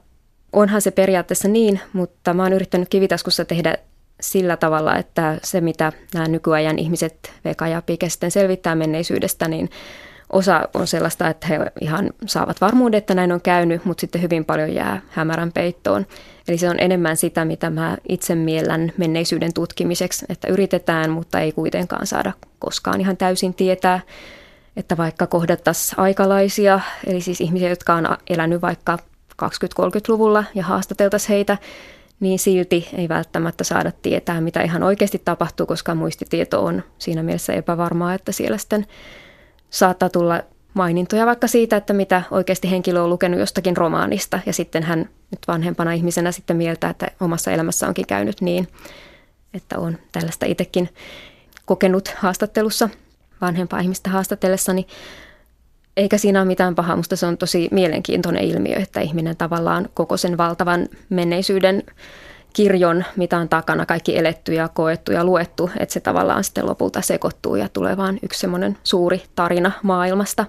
onhan 0.52 0.82
se 0.82 0.90
periaatteessa 0.90 1.48
niin, 1.48 1.80
mutta 1.92 2.34
mä 2.34 2.42
oon 2.42 2.52
yrittänyt 2.52 2.88
kivitaskussa 2.88 3.44
tehdä 3.44 3.78
sillä 4.22 4.56
tavalla, 4.56 4.96
että 4.96 5.38
se 5.42 5.60
mitä 5.60 5.92
nämä 6.14 6.28
nykyajan 6.28 6.78
ihmiset 6.78 7.32
Veka 7.44 7.68
ja 7.68 7.82
Pike 7.82 8.08
sitten 8.08 8.30
selvittää 8.30 8.74
menneisyydestä, 8.74 9.48
niin 9.48 9.70
osa 10.32 10.68
on 10.74 10.86
sellaista, 10.86 11.28
että 11.28 11.46
he 11.46 11.58
ihan 11.80 12.10
saavat 12.26 12.60
varmuuden, 12.60 12.98
että 12.98 13.14
näin 13.14 13.32
on 13.32 13.40
käynyt, 13.40 13.84
mutta 13.84 14.00
sitten 14.00 14.22
hyvin 14.22 14.44
paljon 14.44 14.74
jää 14.74 15.02
hämärän 15.10 15.52
peittoon. 15.52 16.06
Eli 16.48 16.58
se 16.58 16.68
on 16.68 16.80
enemmän 16.80 17.16
sitä, 17.16 17.44
mitä 17.44 17.70
mä 17.70 17.96
itse 18.08 18.34
miellän 18.34 18.92
menneisyyden 18.96 19.52
tutkimiseksi, 19.54 20.26
että 20.28 20.48
yritetään, 20.48 21.10
mutta 21.10 21.40
ei 21.40 21.52
kuitenkaan 21.52 22.06
saada 22.06 22.32
koskaan 22.58 23.00
ihan 23.00 23.16
täysin 23.16 23.54
tietää, 23.54 24.00
että 24.76 24.96
vaikka 24.96 25.26
kohdattaisiin 25.26 26.00
aikalaisia, 26.00 26.80
eli 27.06 27.20
siis 27.20 27.40
ihmisiä, 27.40 27.68
jotka 27.68 27.94
on 27.94 28.16
elänyt 28.30 28.62
vaikka 28.62 28.98
20-30-luvulla 29.42 30.44
ja 30.54 30.64
haastateltaisiin 30.64 31.28
heitä, 31.28 31.58
niin 32.22 32.38
silti 32.38 32.88
ei 32.94 33.08
välttämättä 33.08 33.64
saada 33.64 33.92
tietää, 34.02 34.40
mitä 34.40 34.62
ihan 34.62 34.82
oikeasti 34.82 35.22
tapahtuu, 35.24 35.66
koska 35.66 35.94
muistitieto 35.94 36.64
on 36.64 36.82
siinä 36.98 37.22
mielessä 37.22 37.52
epävarmaa, 37.52 38.14
että 38.14 38.32
siellä 38.32 38.58
sitten 38.58 38.86
saattaa 39.70 40.08
tulla 40.08 40.42
mainintoja 40.74 41.26
vaikka 41.26 41.46
siitä, 41.46 41.76
että 41.76 41.92
mitä 41.92 42.22
oikeasti 42.30 42.70
henkilö 42.70 43.02
on 43.02 43.10
lukenut 43.10 43.40
jostakin 43.40 43.76
romaanista 43.76 44.40
ja 44.46 44.52
sitten 44.52 44.82
hän 44.82 44.98
nyt 45.30 45.40
vanhempana 45.48 45.92
ihmisenä 45.92 46.32
sitten 46.32 46.56
mieltä, 46.56 46.90
että 46.90 47.06
omassa 47.20 47.50
elämässä 47.50 47.88
onkin 47.88 48.06
käynyt 48.06 48.40
niin, 48.40 48.68
että 49.54 49.78
on 49.78 49.98
tällaista 50.12 50.46
itsekin 50.46 50.88
kokenut 51.66 52.08
haastattelussa 52.16 52.88
vanhempaa 53.40 53.80
ihmistä 53.80 54.10
haastatellessani. 54.10 54.86
Eikä 55.96 56.18
siinä 56.18 56.40
ole 56.40 56.46
mitään 56.46 56.74
pahaa, 56.74 56.96
mutta 56.96 57.16
se 57.16 57.26
on 57.26 57.38
tosi 57.38 57.68
mielenkiintoinen 57.70 58.44
ilmiö, 58.44 58.76
että 58.76 59.00
ihminen 59.00 59.36
tavallaan 59.36 59.88
koko 59.94 60.16
sen 60.16 60.36
valtavan 60.36 60.88
menneisyyden 61.08 61.82
kirjon, 62.52 63.04
mitä 63.16 63.38
on 63.38 63.48
takana, 63.48 63.86
kaikki 63.86 64.18
eletty 64.18 64.54
ja 64.54 64.68
koettu 64.68 65.12
ja 65.12 65.24
luettu, 65.24 65.70
että 65.78 65.92
se 65.92 66.00
tavallaan 66.00 66.44
sitten 66.44 66.66
lopulta 66.66 67.00
sekoittuu 67.00 67.56
ja 67.56 67.68
tulee 67.68 67.96
vaan 67.96 68.18
yksi 68.22 68.40
semmoinen 68.40 68.78
suuri 68.84 69.22
tarina 69.34 69.72
maailmasta. 69.82 70.46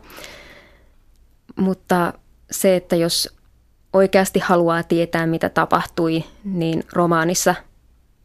Mutta 1.56 2.14
se, 2.52 2.76
että 2.76 2.96
jos 2.96 3.36
oikeasti 3.94 4.40
haluaa 4.40 4.84
tietää, 4.84 5.26
mitä 5.26 5.50
tapahtui, 5.50 6.24
niin 6.44 6.84
romaanissa 6.94 7.56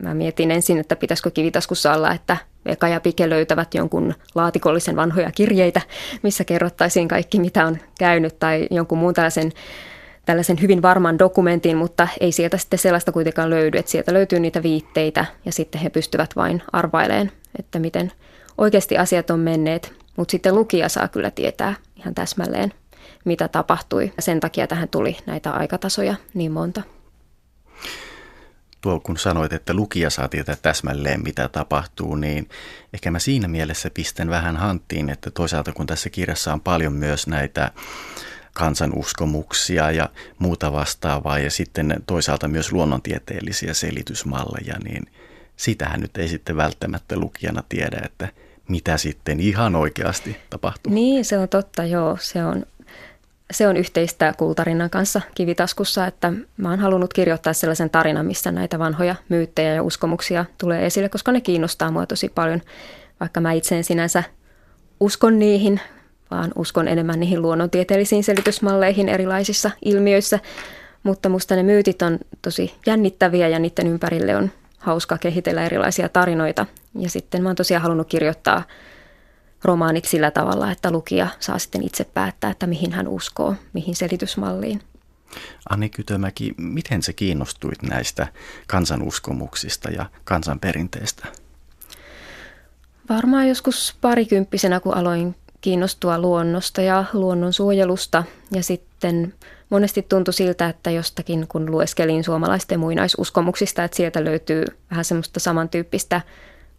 mä 0.03 0.15
mietin 0.15 0.51
ensin, 0.51 0.79
että 0.79 0.97
pitäisikö 0.97 1.31
kivitaskussa 1.31 1.95
olla, 1.95 2.13
että 2.13 2.37
Veka 2.65 2.89
ja 2.89 3.01
Pike 3.01 3.31
löytävät 3.31 3.75
jonkun 3.75 4.15
laatikollisen 4.35 4.97
vanhoja 4.97 5.33
kirjeitä, 5.33 5.81
missä 6.23 6.45
kerrottaisiin 6.45 7.09
kaikki, 7.09 7.41
mitä 7.41 7.67
on 7.67 7.79
käynyt, 7.99 8.39
tai 8.39 8.67
jonkun 8.71 8.99
muun 8.99 9.15
tällaisen, 9.15 9.53
tällaisen 10.27 10.61
hyvin 10.63 10.83
varman 10.83 11.19
dokumentin, 11.19 11.77
mutta 11.77 12.09
ei 12.21 12.33
sieltä 12.33 12.59
sitten 12.59 12.79
sellaista 12.79 13.13
kuitenkaan 13.13 13.51
löydy, 13.51 13.79
että 13.79 13.91
sieltä 13.91 14.15
löytyy 14.15 14.41
niitä 14.41 14.63
viitteitä, 14.63 15.25
ja 15.45 15.53
sitten 15.53 15.81
he 15.81 15.91
pystyvät 15.91 16.37
vain 16.37 16.63
arvailemaan, 16.73 17.31
että 17.59 17.79
miten 17.79 18.13
oikeasti 18.59 18.99
asiat 18.99 19.31
on 19.31 19.41
menneet, 19.41 19.93
mutta 20.17 20.33
sitten 20.33 20.55
lukija 20.55 20.89
saa 20.89 21.09
kyllä 21.09 21.31
tietää 21.31 21.75
ihan 21.97 22.15
täsmälleen, 22.15 22.73
mitä 23.25 23.49
tapahtui. 23.49 24.13
Sen 24.19 24.41
takia 24.41 24.67
tähän 24.67 24.89
tuli 24.89 25.17
näitä 25.27 25.51
aikatasoja 25.51 26.15
niin 26.35 26.53
monta 26.53 26.83
tuo 28.81 29.01
kun 29.01 29.17
sanoit, 29.17 29.53
että 29.53 29.75
lukija 29.75 30.11
saa 30.11 30.29
tietää 30.29 30.57
täsmälleen 30.63 31.23
mitä 31.23 31.49
tapahtuu, 31.49 32.15
niin 32.15 32.49
ehkä 32.93 33.11
mä 33.11 33.19
siinä 33.19 33.49
mielessä 33.49 33.91
pistän 33.91 34.31
vähän 34.31 34.57
hanttiin, 34.57 35.11
että 35.11 35.31
toisaalta 35.31 35.73
kun 35.73 35.87
tässä 35.87 36.11
kirjassa 36.11 36.53
on 36.53 36.61
paljon 36.61 36.93
myös 36.93 37.27
näitä 37.27 37.71
kansanuskomuksia 38.53 39.91
ja 39.91 40.09
muuta 40.39 40.73
vastaavaa 40.73 41.39
ja 41.39 41.51
sitten 41.51 42.03
toisaalta 42.07 42.49
myös 42.49 42.73
luonnontieteellisiä 42.73 43.75
selitysmalleja, 43.75 44.79
niin 44.85 45.07
sitähän 45.57 46.01
nyt 46.01 46.17
ei 46.17 46.29
sitten 46.29 46.57
välttämättä 46.57 47.17
lukijana 47.17 47.63
tiedä, 47.69 48.01
että 48.05 48.29
mitä 48.69 48.97
sitten 48.97 49.41
ihan 49.41 49.77
oikeasti 49.77 50.37
tapahtuu. 50.51 50.93
Niin, 50.93 51.25
se 51.25 51.39
on 51.39 51.49
totta, 51.49 51.85
joo. 51.85 52.19
Se 52.21 52.45
on 52.45 52.67
se 53.53 53.69
on 53.69 53.77
yhteistä 53.77 54.35
kultarinnan 54.39 54.91
kanssa 54.91 55.21
kivitaskussa, 55.35 56.07
että 56.07 56.33
mä 56.57 56.71
oon 56.71 56.79
halunnut 56.79 57.13
kirjoittaa 57.13 57.53
sellaisen 57.53 57.91
tarinan, 57.91 58.27
missä 58.27 58.53
näitä 58.53 58.79
vanhoja 58.79 59.15
myyttejä 59.29 59.75
ja 59.75 59.83
uskomuksia 59.83 60.45
tulee 60.59 60.87
esille, 60.87 61.09
koska 61.09 61.33
ne 61.33 61.41
kiinnostaa 61.41 61.91
mua 61.91 62.07
tosi 62.07 62.29
paljon. 62.29 62.63
vaikka 63.21 63.41
mä 63.41 63.53
itse 63.53 63.77
en 63.77 63.85
sinänsä 63.85 64.23
uskon 65.01 65.39
niihin, 65.39 65.81
vaan 66.31 66.53
uskon 66.57 66.89
enemmän 66.89 67.21
niihin 67.21 67.43
luonnontieteellisiin 67.43 68.25
selitysmalleihin 68.25 69.09
erilaisissa 69.09 69.71
ilmiöissä. 69.85 70.39
Mutta 71.03 71.29
musta 71.29 71.57
ne 71.57 71.63
myytit 71.63 72.03
on 72.03 72.19
tosi 72.43 72.75
jännittäviä 72.87 73.49
ja 73.49 73.59
niiden 73.59 73.87
ympärille 73.87 74.37
on 74.37 74.51
hauska 74.79 75.19
kehitellä 75.19 75.65
erilaisia 75.65 76.09
tarinoita. 76.09 76.67
Ja 76.99 77.11
sitten 77.11 77.43
mä 77.43 77.49
oon 77.49 77.57
tosiaan 77.57 77.83
halunnut 77.83 78.09
kirjoittaa 78.09 78.63
romaanit 79.65 80.05
sillä 80.05 80.31
tavalla, 80.31 80.71
että 80.71 80.91
lukija 80.91 81.29
saa 81.41 81.59
sitten 81.59 81.83
itse 81.83 82.05
päättää, 82.05 82.51
että 82.51 82.67
mihin 82.67 82.93
hän 82.93 83.09
uskoo, 83.09 83.55
mihin 83.73 83.97
selitysmalliin. 83.97 84.83
Anni 85.71 85.89
Kytömäki, 85.89 86.55
miten 86.57 87.03
se 87.03 87.13
kiinnostuit 87.13 87.83
näistä 87.83 88.27
kansanuskomuksista 88.67 89.91
ja 89.91 90.07
kansanperinteistä? 90.25 91.27
Varmaan 93.09 93.49
joskus 93.49 93.97
parikymppisenä, 94.01 94.81
kun 94.81 94.95
aloin 94.95 95.35
kiinnostua 95.61 96.19
luonnosta 96.19 96.83
ja 96.83 97.05
luonnonsuojelusta. 97.13 98.25
Ja 98.53 98.63
sitten 98.63 99.35
monesti 99.71 100.03
tuntui 100.03 100.35
siltä, 100.35 100.69
että 100.69 100.91
jostakin 100.91 101.47
kun 101.49 101.71
lueskelin 101.71 102.25
suomalaisten 102.25 102.81
muinaisuskomuksista, 102.81 103.85
että 103.85 103.97
sieltä 103.97 104.25
löytyy 104.25 104.65
vähän 104.91 105.05
semmoista 105.05 105.41
samantyyppistä 105.41 106.21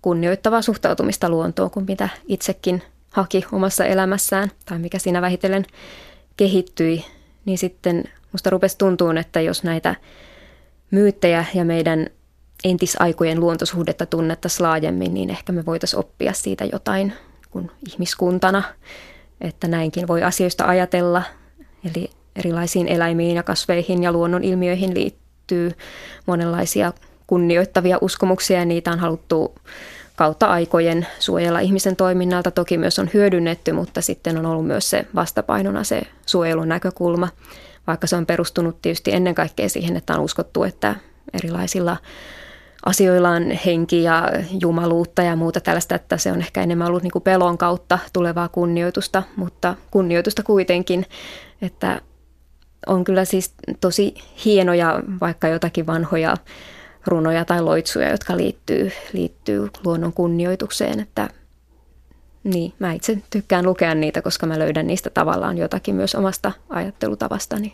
kunnioittavaa 0.02 0.62
suhtautumista 0.62 1.30
luontoon 1.30 1.72
kuin 1.72 1.86
mitä 1.88 2.10
itsekin 2.28 2.84
haki 3.12 3.46
omassa 3.52 3.86
elämässään 3.86 4.52
tai 4.66 4.80
mikä 4.80 5.00
siinä 5.00 5.22
vähitellen 5.22 5.66
kehittyi, 6.38 7.06
niin 7.46 7.58
sitten 7.58 8.04
musta 8.32 8.50
rupesi 8.50 8.78
tuntuun, 8.78 9.18
että 9.18 9.42
jos 9.42 9.64
näitä 9.64 9.96
myyttejä 10.92 11.46
ja 11.54 11.66
meidän 11.66 12.08
entisaikojen 12.64 13.40
luontosuhdetta 13.40 14.06
tunnettaisiin 14.06 14.64
laajemmin, 14.64 15.14
niin 15.14 15.30
ehkä 15.30 15.52
me 15.52 15.66
voitaisiin 15.66 16.00
oppia 16.00 16.34
siitä 16.34 16.66
jotain 16.66 17.14
kuin 17.52 17.72
ihmiskuntana, 17.88 18.64
että 19.42 19.68
näinkin 19.68 20.08
voi 20.08 20.24
asioista 20.24 20.66
ajatella. 20.66 21.24
Eli 21.84 22.10
erilaisiin 22.36 22.88
eläimiin 22.88 23.36
ja 23.36 23.44
kasveihin 23.44 24.04
ja 24.04 24.12
luonnon 24.12 24.44
ilmiöihin 24.44 24.94
liittyy 24.94 25.72
monenlaisia 26.26 26.94
kunnioittavia 27.30 27.98
uskomuksia 28.02 28.60
ja 28.60 28.66
niitä 28.66 28.92
on 28.92 29.00
haluttu 29.00 29.56
kautta 30.16 30.48
aikojen 30.48 31.08
suojella 31.20 31.60
ihmisen 31.60 31.96
toiminnalta. 31.96 32.52
Toki 32.52 32.78
myös 32.78 33.00
on 33.00 33.10
hyödynnetty, 33.14 33.72
mutta 33.72 34.02
sitten 34.02 34.38
on 34.38 34.46
ollut 34.46 34.68
myös 34.68 34.90
se 34.90 35.06
vastapainona 35.16 35.84
se 35.84 36.02
suojelun 36.26 36.68
näkökulma, 36.68 37.30
vaikka 37.88 38.08
se 38.08 38.16
on 38.16 38.26
perustunut 38.26 38.82
tietysti 38.82 39.14
ennen 39.14 39.36
kaikkea 39.36 39.70
siihen, 39.70 39.98
että 39.98 40.14
on 40.14 40.20
uskottu, 40.20 40.64
että 40.64 40.96
erilaisilla 41.34 41.98
asioilla 42.86 43.30
on 43.30 43.52
henki 43.66 44.04
ja 44.04 44.30
jumaluutta 44.62 45.22
ja 45.22 45.36
muuta 45.36 45.60
tällaista, 45.60 45.96
että 45.96 46.18
se 46.18 46.32
on 46.32 46.40
ehkä 46.40 46.62
enemmän 46.62 46.88
ollut 46.88 47.04
niin 47.04 47.12
kuin 47.12 47.24
pelon 47.24 47.58
kautta 47.58 48.00
tulevaa 48.14 48.48
kunnioitusta, 48.48 49.24
mutta 49.36 49.76
kunnioitusta 49.92 50.44
kuitenkin, 50.44 51.06
että 51.62 52.02
on 52.88 53.04
kyllä 53.04 53.26
siis 53.26 53.54
tosi 53.82 54.14
hienoja 54.46 55.04
vaikka 55.22 55.48
jotakin 55.48 55.88
vanhoja 55.88 56.38
runoja 57.06 57.46
tai 57.46 57.62
loitsuja, 57.62 58.10
jotka 58.10 58.38
liittyy, 58.38 58.92
liittyy 59.14 59.70
luonnon 59.84 60.14
kunnioitukseen, 60.14 61.00
että 61.00 61.30
niin, 62.44 62.74
mä 62.80 62.94
itse 62.94 63.22
tykkään 63.30 63.66
lukea 63.66 63.96
niitä, 63.96 64.22
koska 64.22 64.46
mä 64.46 64.60
löydän 64.60 64.88
niistä 64.88 65.10
tavallaan 65.10 65.58
jotakin 65.58 65.96
myös 65.96 66.16
omasta 66.16 66.52
ajattelutavastani. 66.70 67.74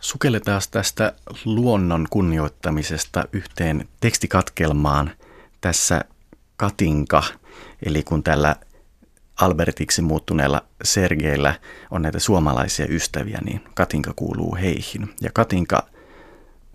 Sukelletaan 0.00 0.62
tästä 0.70 1.12
luonnon 1.44 2.06
kunnioittamisesta 2.10 3.24
yhteen 3.32 3.88
tekstikatkelmaan 4.00 5.10
tässä 5.60 6.04
Katinka, 6.56 7.22
eli 7.86 8.02
kun 8.02 8.22
tällä 8.22 8.56
Albertiksi 9.40 10.02
muuttuneella 10.02 10.62
Sergeillä 10.84 11.54
on 11.90 12.02
näitä 12.02 12.18
suomalaisia 12.18 12.86
ystäviä, 12.88 13.38
niin 13.44 13.60
Katinka 13.74 14.12
kuuluu 14.16 14.56
heihin. 14.56 15.14
Ja 15.20 15.30
Katinka 15.34 15.86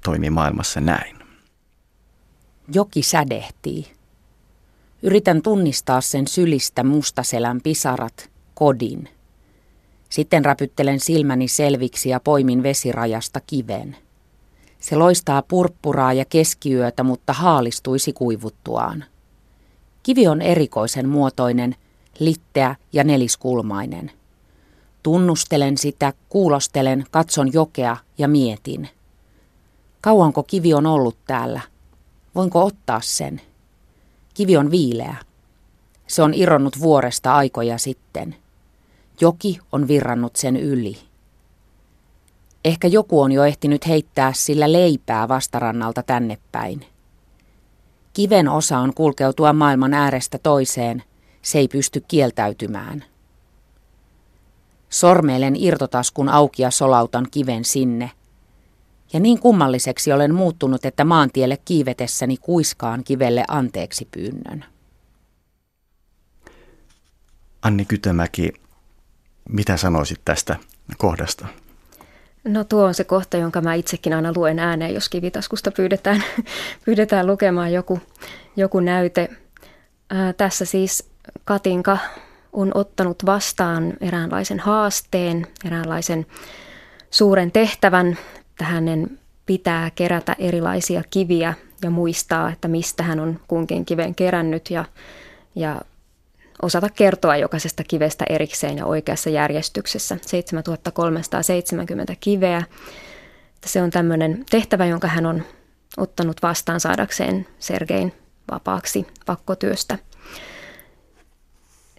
toimii 0.03 0.29
maailmassa 0.29 0.81
näin. 0.81 1.20
Joki 2.73 3.03
sädehtii. 3.03 3.91
Yritän 5.01 5.41
tunnistaa 5.41 6.01
sen 6.01 6.27
sylistä 6.27 6.83
mustaselän 6.83 7.61
pisarat, 7.61 8.29
kodin. 8.53 9.09
Sitten 10.09 10.45
räpyttelen 10.45 10.99
silmäni 10.99 11.47
selviksi 11.47 12.09
ja 12.09 12.19
poimin 12.19 12.63
vesirajasta 12.63 13.39
kiven. 13.47 13.95
Se 14.79 14.95
loistaa 14.95 15.41
purppuraa 15.41 16.13
ja 16.13 16.25
keskiyötä, 16.25 17.03
mutta 17.03 17.33
haalistuisi 17.33 18.13
kuivuttuaan. 18.13 19.03
Kivi 20.03 20.27
on 20.27 20.41
erikoisen 20.41 21.09
muotoinen, 21.09 21.75
litteä 22.19 22.75
ja 22.93 23.03
neliskulmainen. 23.03 24.11
Tunnustelen 25.03 25.77
sitä, 25.77 26.13
kuulostelen, 26.29 27.05
katson 27.11 27.53
jokea 27.53 27.97
ja 28.17 28.27
mietin. 28.27 28.89
Kauanko 30.01 30.43
kivi 30.43 30.73
on 30.73 30.85
ollut 30.85 31.17
täällä? 31.27 31.61
Voinko 32.35 32.65
ottaa 32.65 33.01
sen? 33.03 33.41
Kivi 34.33 34.57
on 34.57 34.71
viileä. 34.71 35.15
Se 36.07 36.21
on 36.21 36.33
irronnut 36.33 36.79
vuoresta 36.79 37.35
aikoja 37.35 37.77
sitten. 37.77 38.35
Joki 39.21 39.59
on 39.71 39.87
virrannut 39.87 40.35
sen 40.35 40.57
yli. 40.57 40.97
Ehkä 42.65 42.87
joku 42.87 43.21
on 43.21 43.31
jo 43.31 43.43
ehtinyt 43.43 43.87
heittää 43.87 44.33
sillä 44.33 44.71
leipää 44.71 45.27
vastarannalta 45.27 46.03
tänne 46.03 46.37
päin. 46.51 46.85
Kiven 48.13 48.47
osa 48.47 48.77
on 48.77 48.93
kulkeutua 48.93 49.53
maailman 49.53 49.93
äärestä 49.93 50.37
toiseen, 50.37 51.03
se 51.41 51.59
ei 51.59 51.67
pysty 51.67 52.03
kieltäytymään. 52.07 53.03
Sormeilen 54.89 55.55
irtotaskun 55.55 56.29
auki 56.29 56.61
ja 56.61 56.71
solautan 56.71 57.27
kiven 57.31 57.65
sinne– 57.65 58.11
ja 59.13 59.19
niin 59.19 59.39
kummalliseksi 59.39 60.11
olen 60.11 60.35
muuttunut, 60.35 60.85
että 60.85 61.05
maantielle 61.05 61.57
kiivetessäni 61.65 62.37
kuiskaan 62.37 63.03
kivelle 63.03 63.43
anteeksi 63.47 64.07
pyynnön. 64.11 64.65
Anni 67.61 67.85
Kytömäki, 67.85 68.53
mitä 69.49 69.77
sanoisit 69.77 70.21
tästä 70.25 70.55
kohdasta? 70.97 71.47
No 72.43 72.63
tuo 72.63 72.85
on 72.85 72.93
se 72.93 73.03
kohta, 73.03 73.37
jonka 73.37 73.61
mä 73.61 73.73
itsekin 73.73 74.13
aina 74.13 74.33
luen 74.35 74.59
ääneen, 74.59 74.93
jos 74.93 75.09
kivitaskusta 75.09 75.71
pyydetään, 75.71 76.23
pyydetään 76.85 77.27
lukemaan 77.27 77.73
joku, 77.73 77.99
joku 78.55 78.79
näyte. 78.79 79.29
Ää, 80.09 80.33
tässä 80.33 80.65
siis 80.65 81.09
Katinka 81.45 81.97
on 82.53 82.71
ottanut 82.73 83.25
vastaan 83.25 83.93
eräänlaisen 84.01 84.59
haasteen, 84.59 85.47
eräänlaisen 85.65 86.25
suuren 87.11 87.51
tehtävän 87.51 88.17
että 88.61 88.73
hänen 88.73 89.19
pitää 89.45 89.91
kerätä 89.95 90.35
erilaisia 90.39 91.03
kiviä 91.09 91.53
ja 91.83 91.89
muistaa, 91.89 92.51
että 92.51 92.67
mistä 92.67 93.03
hän 93.03 93.19
on 93.19 93.39
kunkin 93.47 93.85
kiven 93.85 94.15
kerännyt 94.15 94.69
ja, 94.69 94.85
ja 95.55 95.81
osata 96.61 96.89
kertoa 96.89 97.37
jokaisesta 97.37 97.83
kivestä 97.83 98.25
erikseen 98.29 98.77
ja 98.77 98.85
oikeassa 98.85 99.29
järjestyksessä. 99.29 100.17
7370 100.21 102.15
kiveä. 102.19 102.63
Se 103.65 103.81
on 103.81 103.89
tämmöinen 103.89 104.45
tehtävä, 104.49 104.85
jonka 104.85 105.07
hän 105.07 105.25
on 105.25 105.43
ottanut 105.97 106.41
vastaan 106.43 106.79
saadakseen 106.79 107.47
Sergein 107.59 108.13
vapaaksi 108.51 109.07
pakkotyöstä. 109.25 109.97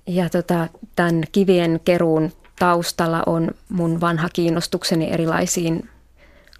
Ja 0.06 0.30
tota, 0.30 0.68
tämän 0.96 1.22
kivien 1.32 1.80
keruun 1.84 2.32
taustalla 2.58 3.22
on 3.26 3.50
mun 3.68 4.00
vanha 4.00 4.28
kiinnostukseni 4.32 5.12
erilaisiin 5.12 5.88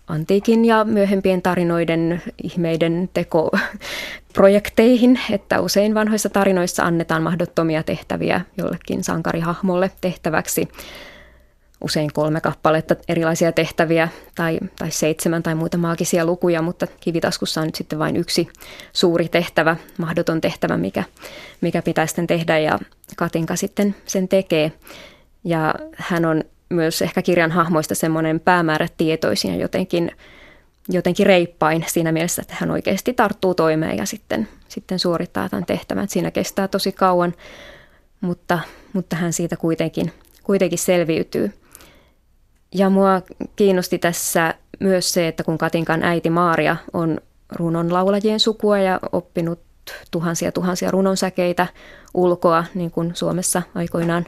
antiikin 0.07 0.65
ja 0.65 0.85
myöhempien 0.85 1.43
tarinoiden 1.43 2.23
ihmeiden 2.43 3.11
tekoprojekteihin, 3.15 5.21
että 5.31 5.61
usein 5.61 5.95
vanhoissa 5.95 6.29
tarinoissa 6.29 6.83
annetaan 6.83 7.23
mahdottomia 7.23 7.83
tehtäviä 7.83 8.41
jollekin 8.59 9.05
sankarihahmolle 9.05 9.91
tehtäväksi. 10.01 10.69
Usein 11.81 12.13
kolme 12.13 12.41
kappaletta 12.41 12.97
erilaisia 13.09 13.53
tehtäviä 13.53 14.09
tai, 14.35 14.59
tai 14.79 14.91
seitsemän 14.91 15.43
tai 15.43 15.55
muita 15.55 15.79
maagisia 15.79 16.25
lukuja, 16.25 16.63
mutta 16.63 16.87
kivitaskussa 17.01 17.61
on 17.61 17.67
nyt 17.67 17.75
sitten 17.75 17.99
vain 17.99 18.17
yksi 18.17 18.49
suuri 18.93 19.29
tehtävä, 19.29 19.77
mahdoton 19.99 20.41
tehtävä, 20.41 20.77
mikä, 20.77 21.05
mikä 21.61 21.83
pitää 21.83 22.07
sitten 22.07 22.27
tehdä 22.27 22.59
ja 22.59 22.79
Katinka 23.17 23.57
sitten 23.57 23.95
sen 24.07 24.29
tekee. 24.29 24.73
Ja 25.45 25.75
hän 25.97 26.25
on 26.25 26.45
myös 26.73 27.03
ehkä 27.03 27.23
kirjan 27.23 27.51
hahmoista 27.51 27.95
semmoinen 27.95 28.41
päämäärätietoisin 28.41 29.51
ja 29.51 29.61
jotenkin, 29.61 30.11
jotenkin 30.89 31.27
reippain 31.27 31.85
siinä 31.89 32.13
mielessä, 32.13 32.43
että 32.43 32.55
hän 32.59 32.71
oikeasti 32.71 33.15
tarttuu 33.15 33.55
toimeen 33.55 33.99
ja 33.99 34.07
sitten, 34.07 34.49
sitten 34.69 34.99
suorittaa 34.99 35.49
tämän 35.49 35.67
tehtävän. 35.67 36.09
Siinä 36.09 36.31
kestää 36.31 36.69
tosi 36.69 36.93
kauan, 36.93 37.35
mutta, 38.21 38.59
mutta 38.93 39.17
hän 39.17 39.33
siitä 39.33 39.57
kuitenkin, 39.57 40.13
kuitenkin 40.43 40.79
selviytyy. 40.79 41.53
Ja 42.75 42.91
mua 42.91 43.23
kiinnosti 43.57 43.99
tässä 43.99 44.55
myös 44.81 45.13
se, 45.13 45.29
että 45.29 45.45
kun 45.45 45.59
Katinkan 45.59 46.03
äiti 46.03 46.31
Maaria 46.31 46.77
on 46.93 47.21
runon 47.57 47.93
laulajien 47.93 48.41
sukua 48.41 48.79
ja 48.79 49.01
oppinut 49.13 49.61
tuhansia 50.11 50.53
tuhansia 50.53 50.91
runonsäkeitä 50.91 51.67
ulkoa, 52.15 52.65
niin 52.75 52.91
kuin 52.91 53.11
Suomessa 53.15 53.63
aikoinaan 53.75 54.27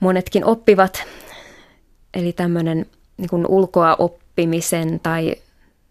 monetkin 0.00 0.44
oppivat. 0.44 1.04
Eli 2.14 2.32
tämmöinen 2.32 2.86
niin 3.16 3.46
ulkoa 3.48 3.96
oppimisen 3.98 5.00
tai 5.00 5.34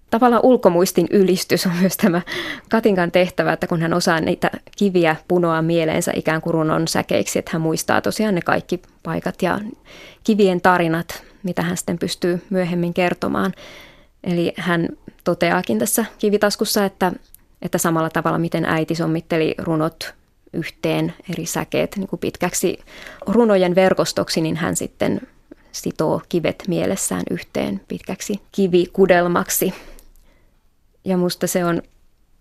tavallaan 0.09 0.45
ulkomuistin 0.45 1.07
ylistys 1.11 1.65
on 1.65 1.71
myös 1.81 1.97
tämä 1.97 2.21
Katinkan 2.69 3.11
tehtävä, 3.11 3.53
että 3.53 3.67
kun 3.67 3.81
hän 3.81 3.93
osaa 3.93 4.19
niitä 4.19 4.51
kiviä 4.77 5.15
punoa 5.27 5.61
mieleensä 5.61 6.11
ikään 6.15 6.41
kuin 6.41 6.53
runon 6.53 6.87
säkeiksi, 6.87 7.39
että 7.39 7.51
hän 7.53 7.61
muistaa 7.61 8.01
tosiaan 8.01 8.35
ne 8.35 8.41
kaikki 8.41 8.81
paikat 9.03 9.41
ja 9.41 9.59
kivien 10.23 10.61
tarinat, 10.61 11.23
mitä 11.43 11.61
hän 11.61 11.77
sitten 11.77 11.99
pystyy 11.99 12.41
myöhemmin 12.49 12.93
kertomaan. 12.93 13.53
Eli 14.23 14.53
hän 14.57 14.89
toteaakin 15.23 15.79
tässä 15.79 16.05
kivitaskussa, 16.19 16.85
että, 16.85 17.11
että 17.61 17.77
samalla 17.77 18.09
tavalla 18.09 18.37
miten 18.37 18.65
äiti 18.65 18.95
sommitteli 18.95 19.55
runot 19.57 20.13
yhteen 20.53 21.13
eri 21.33 21.45
säkeet 21.45 21.95
niin 21.95 22.07
kuin 22.07 22.19
pitkäksi 22.19 22.79
runojen 23.27 23.75
verkostoksi, 23.75 24.41
niin 24.41 24.55
hän 24.55 24.75
sitten 24.75 25.21
sitoo 25.81 26.21
kivet 26.29 26.63
mielessään 26.67 27.23
yhteen 27.31 27.81
pitkäksi 27.87 28.41
kivikudelmaksi. 28.51 29.73
Ja 31.05 31.17
musta 31.17 31.47
se 31.47 31.65
on 31.65 31.81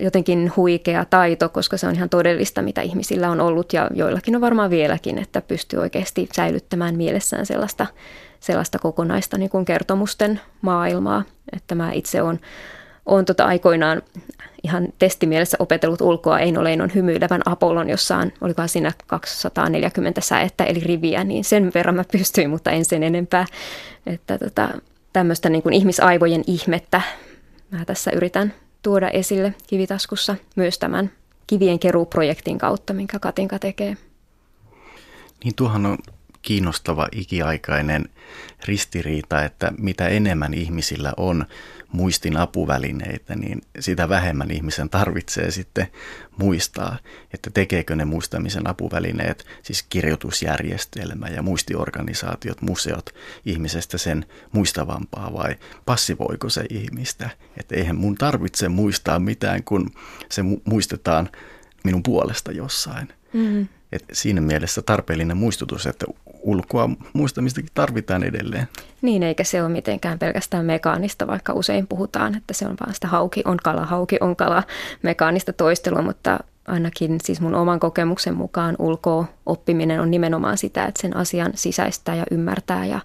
jotenkin 0.01 0.53
huikea 0.57 1.05
taito, 1.05 1.49
koska 1.49 1.77
se 1.77 1.87
on 1.87 1.95
ihan 1.95 2.09
todellista, 2.09 2.63
mitä 2.63 2.81
ihmisillä 2.81 3.31
on 3.31 3.41
ollut 3.41 3.73
ja 3.73 3.91
joillakin 3.95 4.37
on 4.37 4.41
varmaan 4.41 4.71
vieläkin, 4.71 5.19
että 5.19 5.41
pystyy 5.41 5.79
oikeasti 5.79 6.29
säilyttämään 6.33 6.97
mielessään 6.97 7.47
sellaista, 7.47 7.87
sellaista 8.41 8.79
kokonaista 8.79 9.39
niin 9.39 9.51
kuin 9.51 9.65
kertomusten 9.65 10.41
maailmaa. 10.61 11.23
Että 11.57 11.75
mä 11.75 11.93
itse 11.93 12.23
olen 12.23 12.41
olen 13.07 13.25
tota 13.25 13.45
aikoinaan 13.45 14.03
ihan 14.63 14.89
testimielessä 14.99 15.57
opetellut 15.61 16.01
ulkoa 16.01 16.39
Eino 16.39 16.65
Leinon 16.65 16.95
hymyilevän 16.95 17.43
Apollon, 17.47 17.89
jossa 17.89 18.17
on, 18.17 18.33
olikohan 18.41 18.69
siinä 18.69 18.93
240 19.07 20.21
säettä 20.21 20.65
eli 20.65 20.81
riviä, 20.81 21.25
niin 21.25 21.45
sen 21.45 21.71
verran 21.75 21.95
mä 21.95 22.05
pystyin, 22.13 22.51
mutta 22.51 22.71
en 22.71 22.85
sen 22.85 23.03
enempää. 23.03 23.47
Että 24.07 24.39
tota, 24.39 24.69
tämmöistä 25.13 25.49
niin 25.49 25.73
ihmisaivojen 25.73 26.45
ihmettä 26.47 27.01
mä 27.71 27.85
tässä 27.85 28.11
yritän 28.11 28.55
tuoda 28.83 29.09
esille 29.09 29.55
kivitaskussa 29.67 30.37
myös 30.57 30.79
tämän 30.79 31.11
kivien 31.47 31.79
keruuprojektin 31.79 32.59
kautta, 32.59 32.93
minkä 32.93 33.19
Katinka 33.19 33.59
tekee. 33.59 33.97
Niin 35.45 35.55
tuohan 35.55 35.87
on 35.87 35.99
kiinnostava 36.43 37.09
ikiaikainen 37.13 38.05
ristiriita, 38.65 39.45
että 39.45 39.73
mitä 39.79 40.09
enemmän 40.09 40.55
ihmisillä 40.55 41.13
on 41.17 41.47
muistin 41.93 42.37
apuvälineitä, 42.37 43.37
niin 43.37 43.63
sitä 43.81 44.09
vähemmän 44.09 44.51
ihmisen 44.51 44.91
tarvitsee 44.91 45.51
sitten 45.51 45.87
muistaa, 46.39 46.99
että 47.35 47.51
tekeekö 47.51 47.97
ne 47.97 48.05
muistamisen 48.05 48.69
apuvälineet, 48.69 49.47
siis 49.63 49.83
kirjoitusjärjestelmä 49.83 51.29
ja 51.29 51.43
muistiorganisaatiot, 51.43 52.63
museot 52.63 53.15
ihmisestä 53.47 53.99
sen 53.99 54.27
muistavampaa 54.53 55.33
vai 55.33 55.57
passivoiko 55.85 56.49
se 56.49 56.65
ihmistä, 56.71 57.31
että 57.57 57.77
eihän 57.77 57.97
mun 57.97 58.15
tarvitse 58.15 58.69
muistaa 58.69 59.19
mitään, 59.19 59.65
kun 59.65 59.91
se 60.31 60.43
muistetaan 60.65 61.29
minun 61.85 62.03
puolesta 62.03 62.53
jossain. 62.53 63.09
Mm. 63.33 63.69
Et 63.93 64.05
siinä 64.13 64.41
mielessä 64.41 64.83
tarpeellinen 64.83 65.37
muistutus, 65.37 65.87
että 65.87 66.07
ulkoa 66.47 66.91
muistamistakin 67.13 67.71
tarvitaan 67.75 68.23
edelleen. 68.23 68.69
Niin, 69.03 69.23
eikä 69.23 69.45
se 69.45 69.63
ole 69.63 69.69
mitenkään 69.69 70.19
pelkästään 70.19 70.65
mekaanista, 70.65 71.27
vaikka 71.27 71.53
usein 71.53 71.87
puhutaan, 71.87 72.35
että 72.35 72.55
se 72.55 72.67
on 72.67 72.77
vaan 72.81 72.95
sitä 72.95 73.09
hauki 73.09 73.43
on 73.45 73.57
kala, 73.63 73.87
hauki 73.87 74.17
on 74.21 74.37
kala, 74.37 74.63
mekaanista 75.03 75.53
toistelua, 75.53 76.03
mutta 76.03 76.39
ainakin 76.69 77.19
siis 77.23 77.41
mun 77.41 77.55
oman 77.55 77.81
kokemuksen 77.81 78.35
mukaan 78.35 78.77
ulkoa 78.79 79.25
oppiminen 79.47 80.01
on 80.01 80.11
nimenomaan 80.11 80.59
sitä, 80.59 80.85
että 80.85 81.03
sen 81.03 81.17
asian 81.17 81.53
sisäistää 81.55 82.15
ja 82.15 82.25
ymmärtää 82.31 82.87
ja 82.87 83.01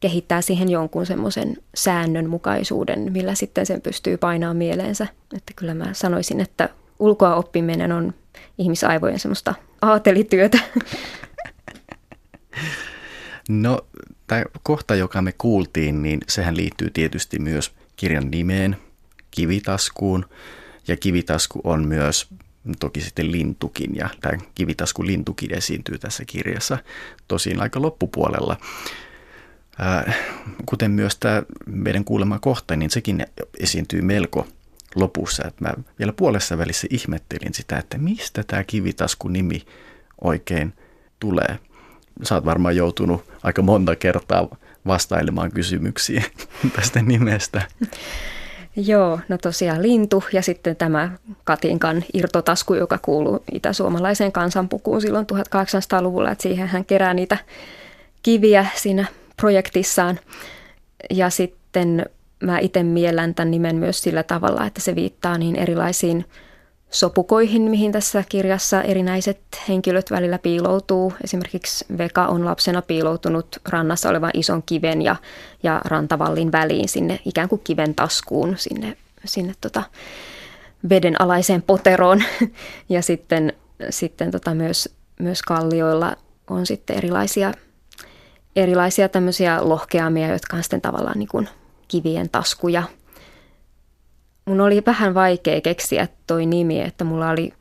kehittää 0.00 0.40
siihen 0.40 0.68
jonkun 0.68 1.06
semmoisen 1.06 1.56
säännönmukaisuuden, 1.74 3.12
millä 3.12 3.34
sitten 3.34 3.66
sen 3.66 3.80
pystyy 3.80 4.16
painaa 4.16 4.54
mieleensä. 4.54 5.06
Että 5.36 5.52
kyllä 5.56 5.74
mä 5.74 5.86
sanoisin, 5.92 6.40
että 6.40 6.68
ulkoa 6.98 7.34
oppiminen 7.34 7.92
on 7.92 8.14
ihmisaivojen 8.58 9.18
semmoista 9.18 9.54
aatelityötä. 9.82 10.58
No, 13.48 13.86
tämä 14.26 14.44
kohta, 14.62 14.94
joka 14.94 15.22
me 15.22 15.32
kuultiin, 15.38 16.02
niin 16.02 16.20
sehän 16.28 16.56
liittyy 16.56 16.90
tietysti 16.90 17.38
myös 17.38 17.72
kirjan 17.96 18.30
nimeen, 18.30 18.76
kivitaskuun. 19.30 20.26
Ja 20.88 20.96
kivitasku 20.96 21.60
on 21.64 21.88
myös 21.88 22.28
toki 22.80 23.00
sitten 23.00 23.32
lintukin, 23.32 23.96
ja 23.96 24.08
tämä 24.20 24.38
kivitasku 24.54 25.06
lintukin 25.06 25.54
esiintyy 25.54 25.98
tässä 25.98 26.24
kirjassa 26.26 26.78
tosin 27.28 27.60
aika 27.60 27.82
loppupuolella. 27.82 28.56
Kuten 30.66 30.90
myös 30.90 31.16
tämä 31.16 31.42
meidän 31.66 32.04
kuulema 32.04 32.38
kohta, 32.38 32.76
niin 32.76 32.90
sekin 32.90 33.26
esiintyy 33.60 34.02
melko 34.02 34.46
lopussa. 34.94 35.44
Että 35.48 35.64
mä 35.64 35.74
vielä 35.98 36.12
puolessa 36.12 36.58
välissä 36.58 36.86
ihmettelin 36.90 37.54
sitä, 37.54 37.78
että 37.78 37.98
mistä 37.98 38.44
tämä 38.46 38.64
kivitasku-nimi 38.64 39.62
oikein 40.20 40.72
tulee. 41.20 41.58
Sä 42.22 42.34
oot 42.34 42.44
varmaan 42.44 42.76
joutunut 42.76 43.24
aika 43.42 43.62
monta 43.62 43.96
kertaa 43.96 44.48
vastailemaan 44.86 45.52
kysymyksiä 45.52 46.22
tästä 46.76 47.02
nimestä. 47.02 47.62
Joo, 48.76 49.20
no 49.28 49.38
tosiaan 49.38 49.82
lintu 49.82 50.24
ja 50.32 50.42
sitten 50.42 50.76
tämä 50.76 51.10
Katinkan 51.44 52.04
irtotasku, 52.14 52.74
joka 52.74 52.98
kuuluu 52.98 53.44
itäsuomalaiseen 53.52 54.32
kansanpukuun 54.32 55.00
silloin 55.00 55.26
1800-luvulla, 55.32 56.30
että 56.30 56.42
siihen 56.42 56.68
hän 56.68 56.84
kerää 56.84 57.14
niitä 57.14 57.36
kiviä 58.22 58.66
siinä 58.74 59.06
projektissaan. 59.36 60.20
Ja 61.10 61.30
sitten 61.30 62.06
mä 62.42 62.58
itse 62.58 62.82
miellän 62.82 63.34
tämän 63.34 63.50
nimen 63.50 63.76
myös 63.76 64.02
sillä 64.02 64.22
tavalla, 64.22 64.66
että 64.66 64.80
se 64.80 64.94
viittaa 64.94 65.38
niin 65.38 65.56
erilaisiin 65.56 66.24
sopukoihin, 66.92 67.62
mihin 67.62 67.92
tässä 67.92 68.24
kirjassa 68.28 68.82
erinäiset 68.82 69.40
henkilöt 69.68 70.10
välillä 70.10 70.38
piiloutuu. 70.38 71.12
Esimerkiksi 71.24 71.84
Veka 71.98 72.26
on 72.26 72.44
lapsena 72.44 72.82
piiloutunut 72.82 73.46
rannassa 73.68 74.08
olevan 74.08 74.30
ison 74.34 74.62
kiven 74.62 75.02
ja, 75.02 75.16
ja 75.62 75.80
rantavallin 75.84 76.52
väliin 76.52 76.88
sinne 76.88 77.20
ikään 77.24 77.48
kuin 77.48 77.60
kiven 77.64 77.94
taskuun, 77.94 78.54
sinne, 78.58 78.96
sinne 79.24 79.54
tota 79.60 79.82
veden 80.88 81.20
alaiseen 81.20 81.62
poteroon. 81.62 82.22
Ja 82.88 83.02
sitten, 83.02 83.52
sitten 83.90 84.30
tota 84.30 84.54
myös, 84.54 84.88
myös 85.20 85.42
kallioilla 85.42 86.16
on 86.50 86.66
sitten 86.66 86.96
erilaisia, 86.96 87.52
erilaisia 88.56 89.08
tämmöisiä 89.08 89.68
lohkeamia, 89.68 90.28
jotka 90.28 90.56
on 90.56 90.62
sitten 90.62 90.80
tavallaan 90.80 91.18
niin 91.18 91.28
kuin 91.28 91.48
kivien 91.88 92.30
taskuja. 92.30 92.82
Mun 94.44 94.60
oli 94.60 94.82
vähän 94.86 95.14
vaikea 95.14 95.60
keksiä 95.60 96.08
toi 96.26 96.46
nimi, 96.46 96.80
että 96.80 97.04
mulla 97.04 97.30
oli 97.30 97.52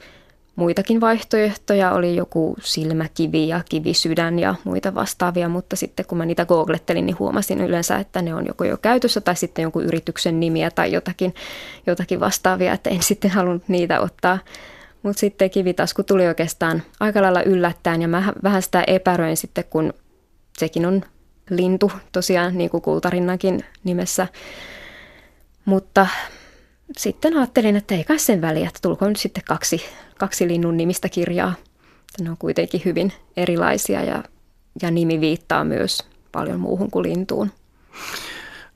muitakin 0.56 1.02
vaihtoehtoja, 1.02 1.92
oli 1.92 2.16
joku 2.16 2.56
silmäkivi 2.62 3.48
ja 3.48 3.62
kivisydän 3.70 4.40
ja 4.40 4.56
muita 4.64 4.96
vastaavia, 4.96 5.50
mutta 5.50 5.76
sitten 5.76 6.06
kun 6.06 6.18
mä 6.18 6.26
niitä 6.26 6.46
googlettelin, 6.46 7.06
niin 7.06 7.20
huomasin 7.20 7.62
yleensä, 7.62 7.98
että 7.98 8.22
ne 8.22 8.36
on 8.36 8.48
joko 8.48 8.64
jo 8.64 8.78
käytössä 8.78 9.22
tai 9.22 9.36
sitten 9.36 9.64
jonkun 9.64 9.84
yrityksen 9.84 10.40
nimiä 10.40 10.72
tai 10.72 10.92
jotakin, 10.92 11.36
jotakin 11.88 12.20
vastaavia, 12.20 12.74
että 12.74 12.90
en 12.90 13.04
sitten 13.04 13.32
halunnut 13.32 13.68
niitä 13.68 14.00
ottaa. 14.00 14.40
Mutta 15.04 15.20
sitten 15.20 15.50
kivitasku 15.50 16.04
tuli 16.04 16.28
oikeastaan 16.28 16.84
aika 17.00 17.22
lailla 17.22 17.44
yllättäen 17.44 18.02
ja 18.02 18.08
mä 18.08 18.34
vähän 18.44 18.62
sitä 18.62 18.84
epäröin 18.88 19.38
sitten, 19.38 19.64
kun 19.70 19.94
sekin 20.58 20.86
on 20.86 21.02
lintu 21.50 21.92
tosiaan, 22.12 22.58
niin 22.58 22.70
kuin 22.70 22.82
kultarinnankin 22.82 23.66
nimessä. 23.84 24.28
Mutta 25.66 26.08
sitten 26.98 27.38
ajattelin, 27.38 27.76
että 27.76 27.96
ei 27.96 28.04
kai 28.04 28.20
sen 28.20 28.42
väliä, 28.42 28.68
että 28.68 28.80
tulkoon 28.82 29.12
nyt 29.12 29.18
sitten 29.18 29.44
kaksi, 29.48 29.82
kaksi 30.18 30.48
linnun 30.48 30.78
nimistä 30.78 31.10
kirjaa. 31.10 31.54
Ne 32.22 32.30
on 32.30 32.38
kuitenkin 32.38 32.82
hyvin 32.86 33.14
erilaisia 33.38 34.04
ja, 34.04 34.24
ja 34.82 34.92
nimi 34.92 35.22
viittaa 35.22 35.64
myös 35.64 36.00
paljon 36.32 36.60
muuhun 36.60 36.92
kuin 36.92 37.04
lintuun. 37.04 37.52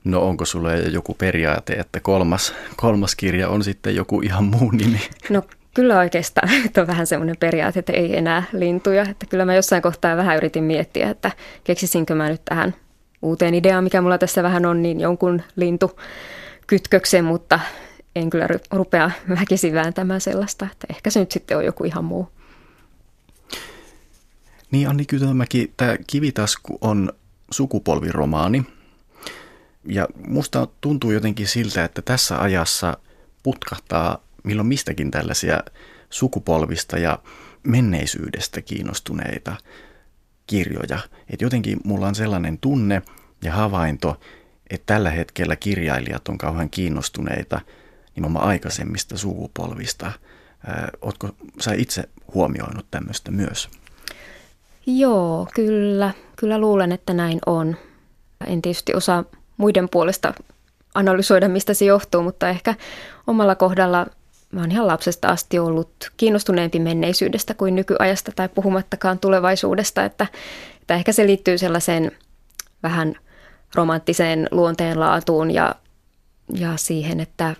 No 0.03 0.21
onko 0.21 0.45
sulle 0.45 0.79
joku 0.79 1.13
periaate, 1.13 1.73
että 1.73 1.99
kolmas, 1.99 2.53
kolmas 2.75 3.15
kirja 3.15 3.49
on 3.49 3.63
sitten 3.63 3.95
joku 3.95 4.21
ihan 4.21 4.43
muu 4.43 4.71
nimi? 4.71 5.01
No 5.29 5.43
Kyllä 5.75 5.99
oikeastaan, 5.99 6.49
että 6.65 6.81
on 6.81 6.87
vähän 6.87 7.07
semmoinen 7.07 7.35
periaate, 7.39 7.79
että 7.79 7.93
ei 7.93 8.17
enää 8.17 8.43
lintuja. 8.53 9.01
Että 9.01 9.25
kyllä 9.25 9.45
mä 9.45 9.55
jossain 9.55 9.81
kohtaa 9.81 10.17
vähän 10.17 10.37
yritin 10.37 10.63
miettiä, 10.63 11.09
että 11.09 11.31
keksisinkö 11.63 12.15
mä 12.15 12.29
nyt 12.29 12.41
tähän 12.45 12.75
uuteen 13.21 13.55
ideaan, 13.55 13.83
mikä 13.83 14.01
mulla 14.01 14.17
tässä 14.17 14.43
vähän 14.43 14.65
on, 14.65 14.81
niin 14.81 14.99
jonkun 14.99 15.41
lintukytköksen, 15.55 17.25
mutta 17.25 17.59
en 18.15 18.29
kyllä 18.29 18.47
rupea 18.71 19.11
väkisin 19.29 19.73
vääntämään 19.73 20.21
sellaista, 20.21 20.67
että 20.71 20.87
ehkä 20.89 21.09
se 21.09 21.19
nyt 21.19 21.31
sitten 21.31 21.57
on 21.57 21.65
joku 21.65 21.83
ihan 21.83 22.05
muu. 22.05 22.29
Niin 24.71 24.89
Anni 24.89 25.05
Kytömäki, 25.05 25.73
tämä 25.77 25.95
Kivitasku 26.07 26.77
on 26.81 27.13
sukupolviromaani. 27.51 28.63
Ja 29.87 30.07
musta 30.27 30.67
tuntuu 30.81 31.11
jotenkin 31.11 31.47
siltä, 31.47 31.83
että 31.83 32.01
tässä 32.01 32.41
ajassa 32.41 32.97
putkahtaa 33.43 34.25
milloin 34.43 34.67
mistäkin 34.67 35.11
tällaisia 35.11 35.59
sukupolvista 36.09 36.97
ja 36.97 37.19
menneisyydestä 37.63 38.61
kiinnostuneita 38.61 39.55
kirjoja. 40.47 40.99
Et 41.29 41.41
jotenkin 41.41 41.79
mulla 41.83 42.07
on 42.07 42.15
sellainen 42.15 42.57
tunne 42.57 43.01
ja 43.43 43.53
havainto, 43.53 44.19
että 44.69 44.93
tällä 44.93 45.09
hetkellä 45.09 45.55
kirjailijat 45.55 46.27
on 46.27 46.37
kauhean 46.37 46.69
kiinnostuneita 46.69 47.61
nimenomaan 48.15 48.47
aikaisemmista 48.47 49.17
sukupolvista. 49.17 50.11
Oletko 51.01 51.29
sä 51.61 51.73
itse 51.73 52.03
huomioinut 52.33 52.85
tämmöistä 52.91 53.31
myös? 53.31 53.69
Joo, 54.85 55.47
kyllä. 55.55 56.11
Kyllä 56.35 56.57
luulen, 56.57 56.91
että 56.91 57.13
näin 57.13 57.39
on. 57.45 57.75
En 58.47 58.61
tietysti 58.61 58.93
osaa 58.93 59.23
muiden 59.57 59.89
puolesta 59.89 60.33
analysoida, 60.93 61.49
mistä 61.49 61.73
se 61.73 61.85
johtuu, 61.85 62.23
mutta 62.23 62.49
ehkä 62.49 62.75
omalla 63.27 63.55
kohdalla 63.55 64.07
mä 64.51 64.61
oon 64.61 64.71
ihan 64.71 64.87
lapsesta 64.87 65.27
asti 65.27 65.59
ollut 65.59 66.11
kiinnostuneempi 66.17 66.79
menneisyydestä 66.79 67.53
kuin 67.53 67.75
nykyajasta 67.75 68.31
tai 68.35 68.49
puhumattakaan 68.49 69.19
tulevaisuudesta, 69.19 70.05
että, 70.05 70.27
että 70.81 70.93
ehkä 70.93 71.11
se 71.11 71.27
liittyy 71.27 71.57
sellaiseen 71.57 72.11
vähän 72.83 73.15
romanttiseen 73.75 74.47
luonteenlaatuun 74.51 75.51
ja, 75.51 75.75
ja 76.53 76.77
siihen, 76.77 77.19
että, 77.19 77.55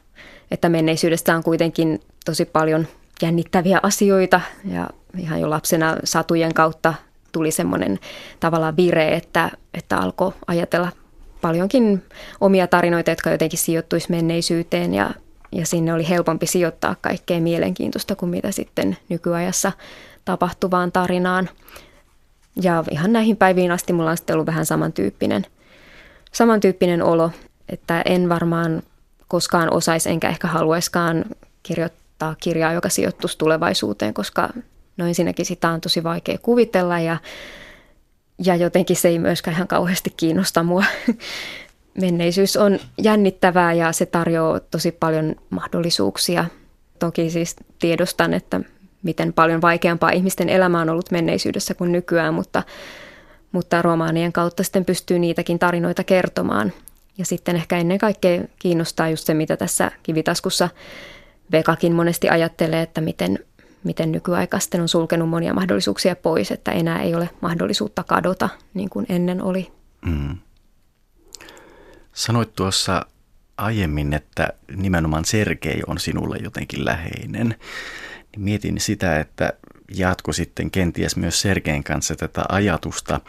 että 0.52 0.70
menneisyydestä 0.70 1.36
on 1.36 1.44
kuitenkin 1.44 2.02
tosi 2.26 2.46
paljon 2.46 2.88
jännittäviä 3.22 3.80
asioita 3.84 4.42
ja 4.72 4.90
ihan 5.18 5.42
jo 5.42 5.50
lapsena 5.50 5.96
satujen 6.04 6.54
kautta 6.54 6.94
tuli 7.32 7.52
semmoinen 7.52 8.00
tavallaan 8.40 8.78
vire, 8.78 9.14
että, 9.14 9.52
että 9.74 9.98
alkoi 9.98 10.32
ajatella 10.48 10.92
paljonkin 11.42 12.04
omia 12.42 12.68
tarinoita, 12.68 13.12
jotka 13.12 13.30
jotenkin 13.30 13.60
sijoittuisi 13.60 14.12
menneisyyteen 14.12 14.94
ja, 14.94 15.12
ja 15.52 15.66
sinne 15.66 15.94
oli 15.94 16.10
helpompi 16.10 16.48
sijoittaa 16.48 16.96
kaikkea 17.02 17.42
mielenkiintoista 17.42 18.16
kuin 18.16 18.30
mitä 18.30 18.52
sitten 18.52 18.98
nykyajassa 19.10 19.72
tapahtuvaan 20.26 20.92
tarinaan. 20.92 21.50
Ja 22.62 22.84
ihan 22.92 23.14
näihin 23.14 23.38
päiviin 23.38 23.72
asti 23.72 23.94
mulla 23.94 24.12
on 24.12 24.18
sitten 24.18 24.34
ollut 24.34 24.48
vähän 24.48 24.66
samantyyppinen, 24.66 25.46
samantyyppinen 26.32 27.04
olo, 27.04 27.32
että 27.70 28.02
en 28.02 28.30
varmaan 28.30 28.84
koskaan 29.28 29.74
osaisi 29.74 30.10
enkä 30.10 30.30
ehkä 30.30 30.48
haluaiskaan 30.48 31.26
kirjoittaa 31.64 32.36
kirjaa, 32.40 32.74
joka 32.74 32.90
sijoittuisi 32.90 33.38
tulevaisuuteen, 33.38 34.14
koska 34.14 34.50
no 34.98 35.08
ensinnäkin 35.08 35.46
sitä 35.46 35.70
on 35.70 35.82
tosi 35.82 36.04
vaikea 36.04 36.38
kuvitella 36.38 37.00
ja, 37.00 37.18
ja 38.46 38.56
jotenkin 38.56 38.96
se 38.96 39.08
ei 39.08 39.20
myöskään 39.20 39.56
ihan 39.56 39.68
kauheasti 39.68 40.14
kiinnosta 40.18 40.64
mua. 40.64 40.84
Menneisyys 42.02 42.58
on 42.58 42.80
jännittävää 43.04 43.74
ja 43.74 43.92
se 43.92 44.06
tarjoaa 44.06 44.60
tosi 44.60 44.92
paljon 44.92 45.36
mahdollisuuksia. 45.50 46.46
Toki 47.00 47.30
siis 47.30 47.56
tiedostan, 47.80 48.34
että 48.34 48.62
miten 49.04 49.34
paljon 49.34 49.62
vaikeampaa 49.62 50.10
ihmisten 50.10 50.50
elämä 50.50 50.82
on 50.82 50.90
ollut 50.90 51.12
menneisyydessä 51.12 51.74
kuin 51.74 51.92
nykyään, 51.92 52.34
mutta, 52.34 52.64
mutta 53.52 53.82
romaanien 53.82 54.34
kautta 54.34 54.64
sitten 54.64 54.86
pystyy 54.86 55.20
niitäkin 55.20 55.60
tarinoita 55.60 56.04
kertomaan. 56.04 56.72
Ja 57.18 57.26
sitten 57.26 57.56
ehkä 57.56 57.78
ennen 57.78 57.98
kaikkea 57.98 58.44
kiinnostaa 58.60 59.10
just 59.10 59.26
se, 59.26 59.34
mitä 59.34 59.58
tässä 59.58 59.92
kivitaskussa 60.04 60.70
Vekakin 61.52 61.94
monesti 61.94 62.30
ajattelee, 62.30 62.82
että 62.82 63.02
miten 63.02 63.40
miten 63.86 64.12
nykyaikaisten 64.12 64.82
on 64.82 64.90
sulkenut 64.90 65.30
monia 65.30 65.54
mahdollisuuksia 65.54 66.16
pois, 66.16 66.52
että 66.52 66.72
enää 66.72 67.02
ei 67.02 67.16
ole 67.16 67.30
mahdollisuutta 67.42 68.04
kadota 68.04 68.50
niin 68.74 68.90
kuin 68.90 69.06
ennen 69.10 69.42
oli. 69.42 69.72
Mm. 70.06 70.38
Sanoit 72.14 72.56
tuossa 72.56 73.06
aiemmin, 73.58 74.14
että 74.14 74.48
nimenomaan 74.76 75.26
Sergei 75.26 75.82
on 75.88 76.00
sinulle 76.00 76.38
jotenkin 76.38 76.86
läheinen. 76.86 77.56
Mietin 78.38 78.80
sitä, 78.80 79.20
että 79.20 79.54
jatko 79.96 80.34
sitten 80.34 80.72
kenties 80.72 81.16
myös 81.16 81.42
Sergein 81.42 81.84
kanssa 81.84 82.16
tätä 82.16 82.44
ajatusta, 82.50 83.22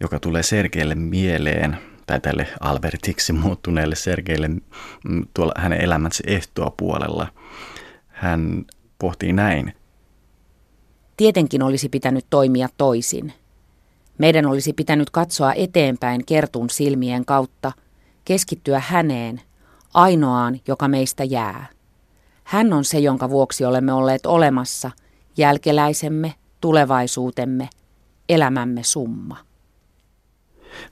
joka 0.00 0.20
tulee 0.20 0.42
Sergeille 0.42 0.94
mieleen, 0.94 1.78
tai 2.08 2.20
tälle 2.20 2.46
Albertiksi 2.60 3.32
muuttuneelle 3.32 3.94
Sergeille 3.94 4.48
mm, 4.48 5.26
tuolla 5.34 5.52
hänen 5.56 5.80
elämänsä 5.80 6.22
puolella. 6.76 7.28
Hän 8.06 8.64
pohtii 8.98 9.32
näin. 9.32 9.72
Tietenkin 11.16 11.62
olisi 11.62 11.88
pitänyt 11.88 12.26
toimia 12.30 12.68
toisin. 12.76 13.32
Meidän 14.18 14.46
olisi 14.46 14.72
pitänyt 14.72 15.10
katsoa 15.10 15.52
eteenpäin 15.52 16.26
kertun 16.26 16.70
silmien 16.70 17.24
kautta, 17.24 17.72
keskittyä 18.24 18.82
häneen, 18.86 19.40
ainoaan, 19.94 20.60
joka 20.68 20.88
meistä 20.88 21.24
jää. 21.24 21.66
Hän 22.44 22.72
on 22.72 22.84
se, 22.84 22.98
jonka 22.98 23.30
vuoksi 23.30 23.64
olemme 23.64 23.92
olleet 23.92 24.26
olemassa, 24.26 24.90
jälkeläisemme, 25.36 26.34
tulevaisuutemme, 26.60 27.68
elämämme 28.28 28.82
summa. 28.82 29.47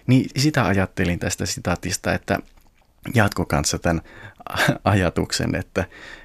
Niin 0.06 0.30
sitä 0.36 0.66
ajattelin 0.66 1.18
tästä 1.18 1.46
sitaatista, 1.46 2.14
että 2.14 2.38
jatko 3.14 3.44
kanssa 3.44 3.78
tämän 3.78 4.02
ajatuksen, 4.84 5.54
että 5.54 5.84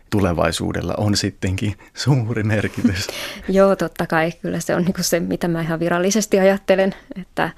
tulevaisuudella 0.10 0.94
on 0.98 1.18
sittenkin 1.18 1.76
suuri 1.94 2.44
merkitys. 2.44 3.08
Joo, 3.48 3.76
totta 3.76 4.08
kai. 4.08 4.32
Kyllä 4.32 4.60
se 4.60 4.76
on 4.76 4.84
niin 4.84 4.94
se, 5.02 5.20
mitä 5.20 5.48
mä 5.48 5.62
ihan 5.62 5.80
virallisesti 5.80 6.40
ajattelen, 6.40 6.96
että 7.22 7.50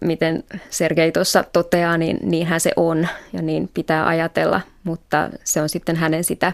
miten 0.00 0.44
Sergei 0.70 1.12
tuossa 1.12 1.44
toteaa, 1.52 1.98
niin 1.98 2.18
niinhän 2.22 2.60
se 2.60 2.72
on 2.76 3.08
ja 3.32 3.42
niin 3.42 3.70
pitää 3.74 4.06
ajatella, 4.06 4.60
mutta 4.84 5.30
se 5.44 5.62
on 5.62 5.68
sitten 5.68 5.96
hänen 5.96 6.24
sitä 6.24 6.52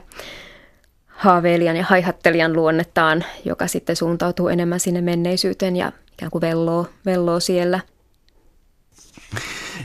haaveilijan 1.07 1.77
ja 1.77 1.85
haihattelijan 1.85 2.53
luonnettaan, 2.53 3.25
joka 3.45 3.67
sitten 3.67 3.97
suuntautuu 3.97 4.49
enemmän 4.49 4.81
sinne 4.81 5.01
menneisyyteen 5.01 5.77
ja 5.77 5.93
ikään 6.13 6.31
kuin 6.31 6.43
velloo, 6.43 6.87
velloo 7.07 7.41
siellä– 7.41 7.81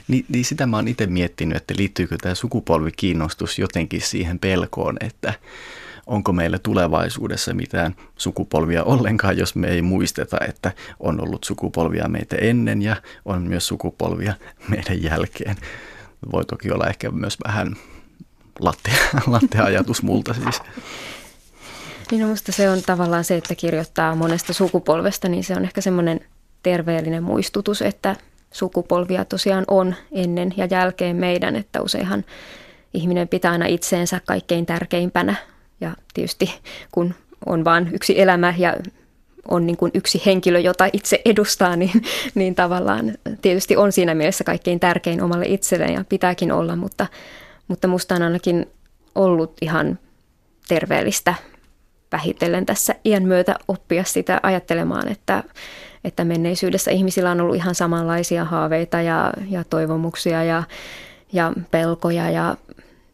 niin, 0.07 0.25
niin 0.29 0.45
sitä 0.45 0.65
mä 0.65 0.77
oon 0.77 0.87
itse 0.87 1.07
miettinyt, 1.07 1.57
että 1.57 1.73
liittyykö 1.77 2.17
tämä 2.21 2.35
sukupolvikiinnostus 2.35 3.59
jotenkin 3.59 4.01
siihen 4.01 4.39
pelkoon, 4.39 4.97
että 4.99 5.33
onko 6.07 6.33
meillä 6.33 6.59
tulevaisuudessa 6.59 7.53
mitään 7.53 7.95
sukupolvia 8.17 8.83
ollenkaan, 8.83 9.37
jos 9.37 9.55
me 9.55 9.67
ei 9.67 9.81
muisteta, 9.81 10.37
että 10.47 10.71
on 10.99 11.21
ollut 11.21 11.43
sukupolvia 11.43 12.07
meitä 12.07 12.35
ennen 12.35 12.81
ja 12.81 12.95
on 13.25 13.41
myös 13.41 13.67
sukupolvia 13.67 14.33
meidän 14.67 15.03
jälkeen. 15.03 15.55
Voi 16.31 16.45
toki 16.45 16.71
olla 16.71 16.87
ehkä 16.87 17.11
myös 17.11 17.37
vähän 17.47 17.75
latte, 18.59 18.91
latte-ajatus 19.27 20.03
multa 20.03 20.33
siis. 20.33 20.61
Niin 22.11 22.29
no 22.29 22.35
se 22.35 22.69
on 22.69 22.81
tavallaan 22.81 23.23
se, 23.23 23.37
että 23.37 23.55
kirjoittaa 23.55 24.15
monesta 24.15 24.53
sukupolvesta, 24.53 25.29
niin 25.29 25.43
se 25.43 25.55
on 25.55 25.63
ehkä 25.63 25.81
semmoinen 25.81 26.19
terveellinen 26.63 27.23
muistutus, 27.23 27.81
että 27.81 28.15
sukupolvia 28.51 29.25
tosiaan 29.25 29.65
on 29.67 29.95
ennen 30.11 30.53
ja 30.57 30.65
jälkeen 30.65 31.15
meidän, 31.15 31.55
että 31.55 31.81
useinhan 31.81 32.25
ihminen 32.93 33.27
pitää 33.27 33.51
aina 33.51 33.65
itseensä 33.65 34.21
kaikkein 34.25 34.65
tärkeimpänä. 34.65 35.35
Ja 35.81 35.95
tietysti 36.13 36.59
kun 36.91 37.15
on 37.45 37.65
vain 37.65 37.89
yksi 37.93 38.21
elämä 38.21 38.53
ja 38.57 38.75
on 39.47 39.67
niin 39.67 39.77
kuin 39.77 39.91
yksi 39.93 40.21
henkilö, 40.25 40.59
jota 40.59 40.87
itse 40.93 41.21
edustaa, 41.25 41.75
niin, 41.75 42.03
niin 42.35 42.55
tavallaan 42.55 43.13
tietysti 43.41 43.77
on 43.77 43.91
siinä 43.91 44.15
mielessä 44.15 44.43
kaikkein 44.43 44.79
tärkein 44.79 45.21
omalle 45.23 45.45
itselleen 45.45 45.93
ja 45.93 46.05
pitääkin 46.09 46.51
olla, 46.51 46.75
mutta, 46.75 47.07
mutta 47.67 47.87
musta 47.87 48.15
on 48.15 48.21
ainakin 48.21 48.65
ollut 49.15 49.57
ihan 49.61 49.99
terveellistä 50.67 51.33
vähitellen 52.11 52.65
tässä 52.65 52.95
iän 53.05 53.23
myötä 53.23 53.55
oppia 53.67 54.03
sitä 54.03 54.39
ajattelemaan, 54.43 55.07
että, 55.07 55.43
että 56.03 56.23
menneisyydessä 56.23 56.91
ihmisillä 56.91 57.31
on 57.31 57.41
ollut 57.41 57.55
ihan 57.55 57.75
samanlaisia 57.75 58.45
haaveita 58.45 59.01
ja, 59.01 59.33
ja 59.49 59.63
toivomuksia 59.63 60.43
ja, 60.43 60.63
ja 61.33 61.53
pelkoja 61.71 62.29
ja 62.29 62.55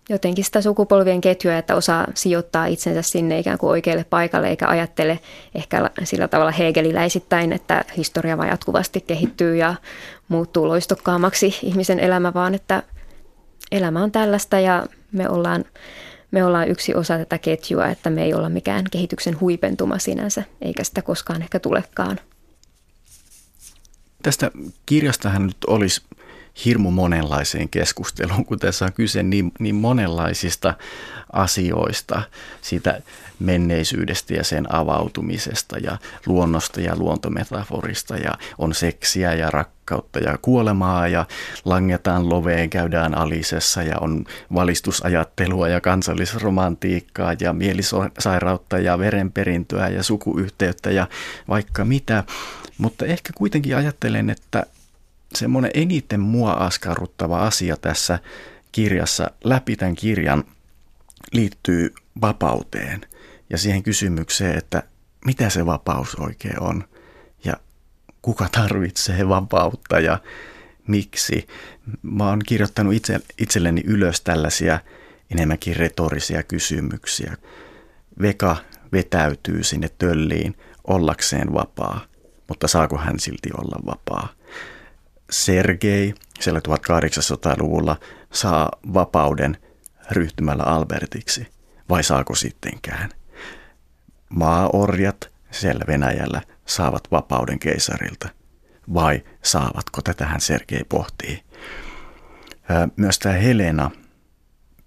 jotenkin 0.10 0.46
sitä 0.46 0.62
sukupolvien 0.62 1.22
ketjua, 1.22 1.58
että 1.58 1.76
osaa 1.76 2.08
sijoittaa 2.14 2.66
itsensä 2.66 3.02
sinne 3.02 3.40
ikään 3.40 3.58
kuin 3.58 3.70
oikealle 3.70 4.06
paikalle 4.10 4.50
eikä 4.50 4.68
ajattele 4.68 5.20
ehkä 5.56 5.90
sillä 6.04 6.28
tavalla 6.28 6.52
hegeliläisittäin, 6.52 7.54
että 7.54 7.86
historia 7.98 8.38
vaan 8.38 8.50
jatkuvasti 8.50 9.02
kehittyy 9.02 9.56
ja 9.56 9.76
muuttuu 10.28 10.68
loistokkaammaksi 10.68 11.60
ihmisen 11.64 12.00
elämä, 12.00 12.34
vaan 12.34 12.56
että 12.56 12.84
elämä 13.72 14.04
on 14.04 14.12
tällaista 14.12 14.60
ja 14.60 14.86
me 15.12 15.30
ollaan, 15.30 15.66
me 16.32 16.46
ollaan 16.46 16.70
yksi 16.70 16.96
osa 16.96 17.18
tätä 17.18 17.38
ketjua, 17.38 17.88
että 17.88 18.10
me 18.10 18.24
ei 18.24 18.34
olla 18.34 18.50
mikään 18.50 18.86
kehityksen 18.92 19.40
huipentuma 19.40 19.98
sinänsä, 19.98 20.44
eikä 20.62 20.84
sitä 20.84 21.02
koskaan 21.02 21.42
ehkä 21.42 21.60
tulekaan. 21.60 22.20
Tästä 24.24 24.52
kirjastahan 24.86 25.48
nyt 25.48 25.58
olisi 25.68 26.02
hirmu 26.66 26.92
monenlaiseen 26.92 27.70
keskusteluun, 27.70 28.46
kun 28.46 28.60
tässä 28.60 28.86
on 28.86 28.94
kyse 28.94 29.24
niin, 29.24 29.52
niin 29.60 29.76
monenlaisista 29.76 30.74
asioista, 31.34 32.22
siitä 32.62 33.02
menneisyydestä 33.40 34.34
ja 34.34 34.44
sen 34.44 34.76
avautumisesta 34.76 35.78
ja 35.78 35.98
luonnosta 36.26 36.82
ja 36.82 36.96
luontometaforista 36.96 38.16
ja 38.16 38.34
on 38.58 38.74
seksiä 38.74 39.34
ja 39.34 39.50
rakkautta 39.50 40.20
ja 40.20 40.38
kuolemaa 40.42 41.08
ja 41.08 41.26
langetaan 41.66 42.30
loveen, 42.30 42.70
käydään 42.70 43.18
alisessa 43.18 43.84
ja 43.84 43.96
on 44.02 44.26
valistusajattelua 44.54 45.68
ja 45.68 45.82
kansallisromantiikkaa 45.82 47.34
ja 47.40 47.54
mielisairautta 47.54 48.80
ja 48.80 49.00
verenperintöä 49.00 49.88
ja 49.90 50.04
sukuyhteyttä 50.04 50.92
ja 50.92 51.08
vaikka 51.48 51.86
mitä. 51.86 52.24
Mutta 52.78 53.06
ehkä 53.06 53.34
kuitenkin 53.36 53.76
ajattelen, 53.76 54.30
että 54.30 54.66
semmoinen 55.36 55.72
eniten 55.74 56.20
mua 56.20 56.52
askarruttava 56.52 57.40
asia 57.40 57.78
tässä 57.78 58.20
kirjassa 58.72 59.32
läpi 59.44 59.76
tämän 59.76 59.96
kirjan 59.96 60.44
liittyy 61.34 61.94
vapauteen 62.22 63.02
ja 63.50 63.58
siihen 63.58 63.84
kysymykseen, 63.84 64.58
että 64.58 64.84
mitä 65.26 65.50
se 65.50 65.66
vapaus 65.66 66.16
oikein 66.16 66.60
on 66.60 66.84
ja 67.44 67.54
kuka 68.22 68.50
tarvitsee 68.52 69.30
vapautta 69.30 70.00
ja 70.00 70.20
miksi. 70.88 71.48
Mä 72.02 72.30
oon 72.30 72.42
kirjoittanut 72.48 72.94
itse, 72.94 73.20
itselleni 73.38 73.82
ylös 73.86 74.22
tällaisia 74.22 74.80
enemmänkin 75.32 75.76
retorisia 75.76 76.44
kysymyksiä. 76.44 77.38
Veka 78.22 78.58
vetäytyy 78.92 79.64
sinne 79.64 79.90
tölliin 79.98 80.58
ollakseen 80.88 81.54
vapaa, 81.54 82.02
mutta 82.48 82.68
saako 82.68 82.98
hän 82.98 83.20
silti 83.20 83.50
olla 83.58 83.80
vapaa? 83.86 84.28
Sergei 85.30 86.14
siellä 86.40 86.62
1800-luvulla 86.68 88.00
saa 88.34 88.72
vapauden 88.94 89.58
ryhtymällä 90.12 90.64
Albertiksi, 90.64 91.48
vai 91.90 92.04
saako 92.04 92.36
sittenkään? 92.36 93.10
Maaorjat 94.30 95.32
siellä 95.52 95.84
Venäjällä 95.88 96.42
saavat 96.66 97.12
vapauden 97.12 97.60
keisarilta, 97.60 98.30
vai 98.94 99.24
saavatko? 99.44 100.02
Tätähän 100.02 100.42
Sergei 100.42 100.84
pohtii. 100.90 101.44
Myös 102.96 103.20
tämä 103.20 103.36
Helena 103.36 103.92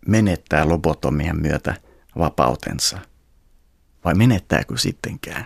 menettää 0.06 0.68
lobotomian 0.68 1.40
myötä 1.40 1.74
vapautensa, 2.18 2.98
vai 4.04 4.14
menettääkö 4.14 4.78
sittenkään? 4.78 5.44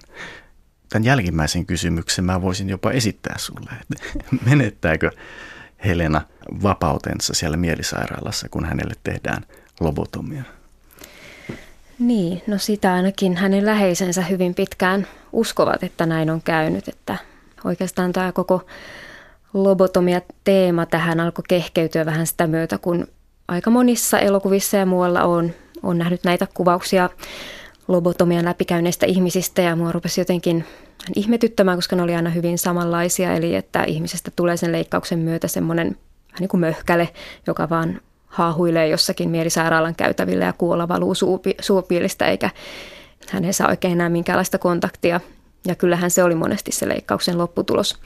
Tämän 0.88 1.04
jälkimmäisen 1.04 1.66
kysymyksen 1.66 2.24
mä 2.24 2.42
voisin 2.42 2.68
jopa 2.68 2.90
esittää 2.90 3.38
sulle, 3.38 3.70
että 3.80 4.24
menettääkö 4.50 5.10
Helena 5.84 6.22
vapautensa 6.62 7.34
siellä 7.34 7.56
mielisairaalassa, 7.56 8.48
kun 8.48 8.64
hänelle 8.64 8.94
tehdään 9.04 9.42
lobotomia? 9.80 10.42
Niin, 11.98 12.42
no 12.46 12.58
sitä 12.58 12.94
ainakin 12.94 13.36
hänen 13.36 13.66
läheisensä 13.66 14.22
hyvin 14.22 14.54
pitkään 14.54 15.06
uskovat, 15.32 15.82
että 15.82 16.06
näin 16.06 16.30
on 16.30 16.42
käynyt, 16.42 16.88
että 16.88 17.16
oikeastaan 17.64 18.12
tämä 18.12 18.32
koko 18.32 18.66
lobotomia-teema 19.54 20.86
tähän 20.86 21.20
alkoi 21.20 21.44
kehkeytyä 21.48 22.06
vähän 22.06 22.26
sitä 22.26 22.46
myötä, 22.46 22.78
kun 22.78 23.06
aika 23.48 23.70
monissa 23.70 24.18
elokuvissa 24.18 24.76
ja 24.76 24.86
muualla 24.86 25.22
on, 25.22 25.54
on 25.82 25.98
nähnyt 25.98 26.24
näitä 26.24 26.46
kuvauksia 26.54 27.10
lobotomian 27.88 28.44
läpikäyneistä 28.44 29.06
ihmisistä 29.06 29.62
ja 29.62 29.76
mua 29.76 29.92
rupesi 29.92 30.20
jotenkin 30.20 30.64
ihmetyttämään, 31.14 31.78
koska 31.78 31.96
ne 31.96 32.02
oli 32.02 32.14
aina 32.14 32.30
hyvin 32.30 32.58
samanlaisia, 32.58 33.34
eli 33.34 33.54
että 33.54 33.84
ihmisestä 33.84 34.30
tulee 34.36 34.56
sen 34.56 34.72
leikkauksen 34.72 35.18
myötä 35.18 35.48
semmoinen 35.48 35.86
vähän 35.86 36.40
niin 36.40 36.48
kuin 36.48 36.60
möhkäle, 36.60 37.08
joka 37.46 37.70
vaan 37.70 38.00
haahuilee 38.26 38.88
jossakin 38.88 39.30
mielisairaalan 39.30 39.94
käytävillä 39.94 40.44
ja 40.44 40.52
kuolla 40.52 40.88
valuu 40.88 41.14
suupi, 41.14 41.56
eikä 42.28 42.50
hän 43.30 43.44
ei 43.44 43.52
saa 43.52 43.68
oikein 43.68 43.92
enää 43.92 44.08
minkäänlaista 44.08 44.58
kontaktia. 44.58 45.20
Ja 45.66 45.74
kyllähän 45.74 46.10
se 46.10 46.24
oli 46.24 46.34
monesti 46.34 46.72
se 46.72 46.88
leikkauksen 46.88 47.38
lopputulos. 47.38 47.98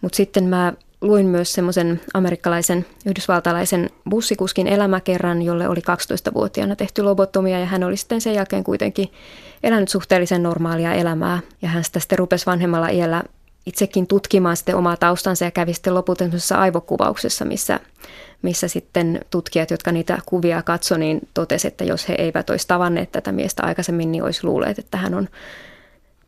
Mutta 0.00 0.16
sitten 0.16 0.44
mä 0.44 0.72
luin 1.00 1.26
myös 1.26 1.52
semmoisen 1.52 2.00
amerikkalaisen 2.14 2.86
yhdysvaltalaisen 3.06 3.90
bussikuskin 4.10 4.66
elämäkerran, 4.66 5.42
jolle 5.42 5.68
oli 5.68 5.80
12-vuotiaana 5.80 6.76
tehty 6.76 7.02
lobotomia 7.02 7.58
ja 7.58 7.66
hän 7.66 7.84
oli 7.84 7.96
sitten 7.96 8.20
sen 8.20 8.34
jälkeen 8.34 8.64
kuitenkin 8.64 9.08
elänyt 9.62 9.88
suhteellisen 9.88 10.42
normaalia 10.42 10.94
elämää. 10.94 11.40
Ja 11.62 11.68
hän 11.68 11.84
sitä 11.84 12.00
sitten 12.00 12.18
rupesi 12.18 12.46
vanhemmalla 12.46 12.88
iällä 12.88 13.22
itsekin 13.66 14.06
tutkimaan 14.06 14.56
sitten 14.56 14.76
omaa 14.76 14.96
taustansa 14.96 15.44
ja 15.44 15.50
kävi 15.50 15.74
sitten 15.74 15.94
lopulta 15.94 16.24
aivokuvauksessa, 16.56 17.44
missä, 17.44 17.80
missä 18.42 18.68
sitten 18.68 19.20
tutkijat, 19.30 19.70
jotka 19.70 19.92
niitä 19.92 20.18
kuvia 20.26 20.62
katsoi, 20.62 20.98
niin 20.98 21.20
totesi, 21.34 21.68
että 21.68 21.84
jos 21.84 22.08
he 22.08 22.14
eivät 22.18 22.50
olisi 22.50 22.68
tavanneet 22.68 23.12
tätä 23.12 23.32
miestä 23.32 23.62
aikaisemmin, 23.62 24.12
niin 24.12 24.22
olisi 24.22 24.44
luulleet, 24.44 24.78
että 24.78 24.98
hän 24.98 25.14
on 25.14 25.28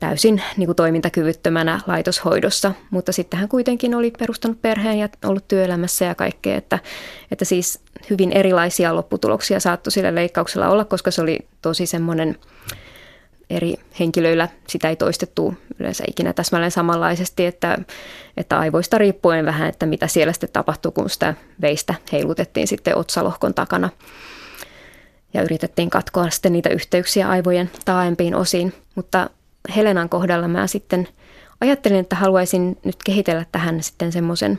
täysin 0.02 0.42
niin 0.56 0.66
kuin 0.66 0.76
toimintakyvyttömänä 0.76 1.80
laitoshoidossa, 1.86 2.72
mutta 2.90 3.12
sitten 3.12 3.40
hän 3.40 3.48
kuitenkin 3.48 3.94
oli 3.94 4.10
perustanut 4.18 4.62
perheen 4.62 4.98
ja 4.98 5.08
ollut 5.24 5.48
työelämässä 5.48 6.04
ja 6.04 6.14
kaikkea, 6.14 6.56
että, 6.56 6.78
että 7.30 7.44
siis 7.44 7.80
hyvin 8.10 8.32
erilaisia 8.32 8.96
lopputuloksia 8.96 9.60
saattoi 9.60 9.92
sillä 9.92 10.14
leikkauksella 10.14 10.68
olla, 10.68 10.84
koska 10.84 11.10
se 11.10 11.22
oli 11.22 11.38
tosi 11.62 11.86
semmoinen 11.86 12.38
eri 13.50 13.74
henkilöillä 14.00 14.48
sitä 14.68 14.88
ei 14.88 14.96
toistettu 14.96 15.54
yleensä 15.78 16.04
ikinä 16.08 16.32
täsmälleen 16.32 16.70
samanlaisesti, 16.70 17.46
että, 17.46 17.78
että 18.36 18.58
aivoista 18.58 18.98
riippuen 18.98 19.46
vähän, 19.46 19.68
että 19.68 19.86
mitä 19.86 20.06
siellä 20.06 20.32
sitten 20.32 20.50
tapahtuu, 20.52 20.92
kun 20.92 21.10
sitä 21.10 21.34
veistä 21.60 21.94
heilutettiin 22.12 22.66
sitten 22.66 22.96
otsalohkon 22.96 23.54
takana 23.54 23.90
ja 25.34 25.42
yritettiin 25.42 25.90
katkoa 25.90 26.30
sitten 26.30 26.52
niitä 26.52 26.68
yhteyksiä 26.68 27.28
aivojen 27.28 27.70
taaempiin 27.84 28.34
osiin. 28.34 28.72
Mutta 28.94 29.30
Helenan 29.76 30.08
kohdalla 30.08 30.48
mä 30.48 30.66
sitten 30.66 31.08
ajattelin, 31.60 31.98
että 31.98 32.16
haluaisin 32.16 32.78
nyt 32.84 32.96
kehitellä 33.04 33.46
tähän 33.52 33.82
sitten 33.82 34.12
semmoisen 34.12 34.58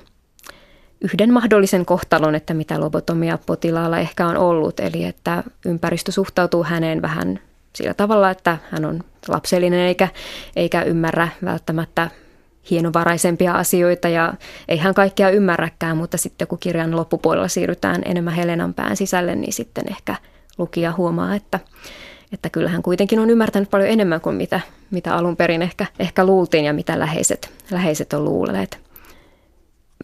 yhden 1.02 1.34
mahdollisen 1.34 1.86
kohtalon, 1.86 2.36
että 2.36 2.54
mitä 2.54 2.80
lobotomia 2.80 3.38
potilaalla 3.46 4.00
ehkä 4.00 4.28
on 4.28 4.38
ollut, 4.38 4.80
eli 4.80 5.04
että 5.04 5.44
ympäristö 5.66 6.12
suhtautuu 6.12 6.64
häneen 6.64 7.02
vähän 7.02 7.40
sillä 7.76 7.94
tavalla, 7.94 8.30
että 8.30 8.58
hän 8.72 8.86
on 8.86 9.04
lapsellinen 9.28 9.80
eikä, 9.80 10.08
eikä 10.56 10.82
ymmärrä 10.82 11.28
välttämättä 11.44 12.10
hienovaraisempia 12.70 13.54
asioita. 13.54 14.10
Ja 14.10 14.34
ei 14.68 14.78
hän 14.78 14.94
kaikkea 14.94 15.30
ymmärräkään, 15.30 15.98
mutta 15.98 16.18
sitten 16.18 16.48
kun 16.48 16.60
kirjan 16.60 16.96
loppupuolella 16.96 17.48
siirrytään 17.48 18.02
enemmän 18.06 18.34
Helenan 18.34 18.74
pään 18.74 18.98
sisälle, 18.98 19.36
niin 19.36 19.54
sitten 19.54 19.84
ehkä 19.90 20.16
lukija 20.58 20.92
huomaa, 20.92 21.36
että, 21.36 21.60
että 22.34 22.50
kyllä 22.50 22.70
hän 22.70 22.84
kuitenkin 22.84 23.20
on 23.20 23.30
ymmärtänyt 23.30 23.70
paljon 23.70 23.90
enemmän 23.90 24.22
kuin 24.22 24.36
mitä, 24.36 24.60
mitä 24.92 25.16
alun 25.16 25.36
perin 25.36 25.62
ehkä, 25.62 25.86
ehkä 26.00 26.26
luultiin 26.26 26.66
ja 26.66 26.74
mitä 26.74 27.00
läheiset, 27.00 27.52
läheiset 27.72 28.14
on 28.14 28.26
luulleet. 28.26 28.80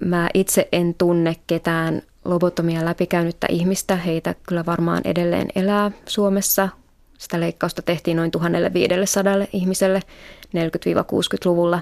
Mä 0.02 0.30
itse 0.34 0.68
en 0.72 0.96
tunne 0.98 1.36
ketään 1.48 2.02
lobotomia 2.26 2.86
läpikäynyttä 2.86 3.48
ihmistä. 3.50 3.96
Heitä 3.96 4.36
kyllä 4.48 4.66
varmaan 4.66 5.02
edelleen 5.06 5.48
elää 5.56 5.92
Suomessa. 6.06 6.70
Sitä 7.18 7.40
leikkausta 7.40 7.82
tehtiin 7.82 8.18
noin 8.18 8.32
1500 8.32 9.34
ihmiselle 9.54 10.02
40-60-luvulla. 10.48 11.80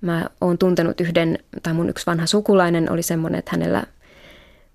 Mä 0.00 0.26
oon 0.40 0.58
tuntenut 0.58 1.00
yhden, 1.00 1.38
tai 1.62 1.72
mun 1.72 1.88
yksi 1.88 2.06
vanha 2.06 2.26
sukulainen 2.26 2.92
oli 2.92 3.02
semmoinen, 3.02 3.38
että 3.38 3.50
hänellä 3.50 3.84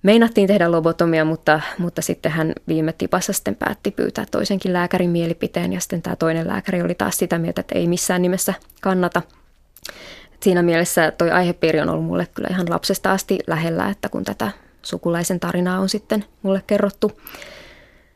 meinattiin 0.04 0.48
tehdä 0.48 0.72
lobotomia, 0.72 1.26
mutta, 1.26 1.62
mutta 1.78 2.02
sitten 2.02 2.32
hän 2.32 2.54
viime 2.68 2.94
tipassa 2.94 3.34
sitten 3.34 3.56
päätti 3.56 3.92
pyytää 3.92 4.26
toisenkin 4.32 4.74
lääkärin 4.74 5.10
mielipiteen 5.10 5.74
ja 5.74 5.80
sitten 5.80 6.02
tämä 6.02 6.16
toinen 6.16 6.48
lääkäri 6.48 6.82
oli 6.82 6.96
taas 6.96 7.18
sitä 7.18 7.38
mieltä, 7.38 7.62
että 7.62 7.76
ei 7.76 7.88
missään 7.88 8.22
nimessä 8.22 8.54
kannata. 8.82 9.22
Siinä 10.40 10.62
mielessä 10.62 11.12
toi 11.12 11.32
aihepiiri 11.32 11.80
on 11.80 11.90
ollut 11.90 12.06
mulle 12.06 12.28
kyllä 12.34 12.48
ihan 12.52 12.70
lapsesta 12.70 13.12
asti 13.12 13.40
lähellä, 13.48 13.90
että 13.90 14.10
kun 14.10 14.24
tätä 14.24 14.52
sukulaisen 14.82 15.40
tarinaa 15.40 15.80
on 15.80 15.90
sitten 15.90 16.26
mulle 16.42 16.64
kerrottu. 16.68 17.12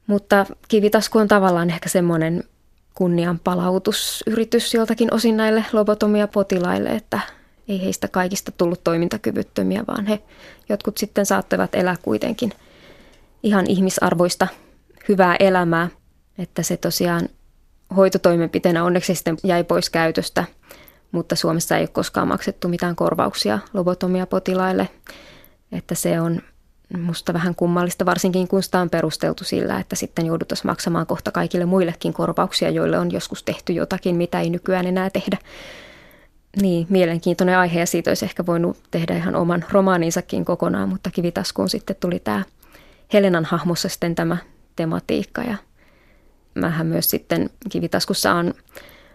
Mutta 0.07 0.45
kivitasku 0.67 1.19
on 1.19 1.27
tavallaan 1.27 1.69
ehkä 1.69 1.89
semmoinen 1.89 2.43
kunnian 2.95 3.39
palautusyritys 3.39 4.73
joltakin 4.73 5.13
osin 5.13 5.37
näille 5.37 5.65
lobotomia-potilaille, 5.73 6.89
että 6.89 7.19
ei 7.67 7.83
heistä 7.83 8.07
kaikista 8.07 8.51
tullut 8.51 8.83
toimintakyvyttömiä, 8.83 9.83
vaan 9.87 10.05
he 10.05 10.19
jotkut 10.69 10.97
sitten 10.97 11.25
saattavat 11.25 11.75
elää 11.75 11.95
kuitenkin 12.01 12.51
ihan 13.43 13.67
ihmisarvoista 13.67 14.47
hyvää 15.09 15.35
elämää, 15.39 15.89
että 16.37 16.63
se 16.63 16.77
tosiaan 16.77 17.29
hoitotoimenpiteenä 17.95 18.83
onneksi 18.83 19.15
sitten 19.15 19.37
jäi 19.43 19.63
pois 19.63 19.89
käytöstä, 19.89 20.43
mutta 21.11 21.35
Suomessa 21.35 21.77
ei 21.77 21.81
ole 21.81 21.87
koskaan 21.87 22.27
maksettu 22.27 22.67
mitään 22.67 22.95
korvauksia 22.95 23.59
lobotomia-potilaille, 23.73 24.89
että 25.71 25.95
se 25.95 26.21
on 26.21 26.41
musta 26.97 27.33
vähän 27.33 27.55
kummallista, 27.55 28.05
varsinkin 28.05 28.47
kun 28.47 28.63
sitä 28.63 28.79
on 28.79 28.89
perusteltu 28.89 29.43
sillä, 29.43 29.79
että 29.79 29.95
sitten 29.95 30.25
joudutaan 30.25 30.61
maksamaan 30.63 31.05
kohta 31.05 31.31
kaikille 31.31 31.65
muillekin 31.65 32.13
korvauksia, 32.13 32.69
joille 32.69 32.99
on 32.99 33.11
joskus 33.11 33.43
tehty 33.43 33.73
jotakin, 33.73 34.15
mitä 34.15 34.41
ei 34.41 34.49
nykyään 34.49 34.87
enää 34.87 35.09
tehdä. 35.09 35.37
Niin, 36.61 36.87
mielenkiintoinen 36.89 37.57
aihe 37.57 37.79
ja 37.79 37.85
siitä 37.85 38.09
olisi 38.09 38.25
ehkä 38.25 38.45
voinut 38.45 38.77
tehdä 38.91 39.17
ihan 39.17 39.35
oman 39.35 39.65
romaaninsakin 39.71 40.45
kokonaan, 40.45 40.89
mutta 40.89 41.11
kivitaskuun 41.11 41.69
sitten 41.69 41.95
tuli 41.99 42.19
tämä 42.19 42.43
Helenan 43.13 43.45
hahmossa 43.45 43.89
sitten 43.89 44.15
tämä 44.15 44.37
tematiikka 44.75 45.41
ja 45.41 45.57
mähän 46.55 46.87
myös 46.87 47.09
sitten 47.09 47.49
kivitaskussa 47.69 48.33
on 48.33 48.53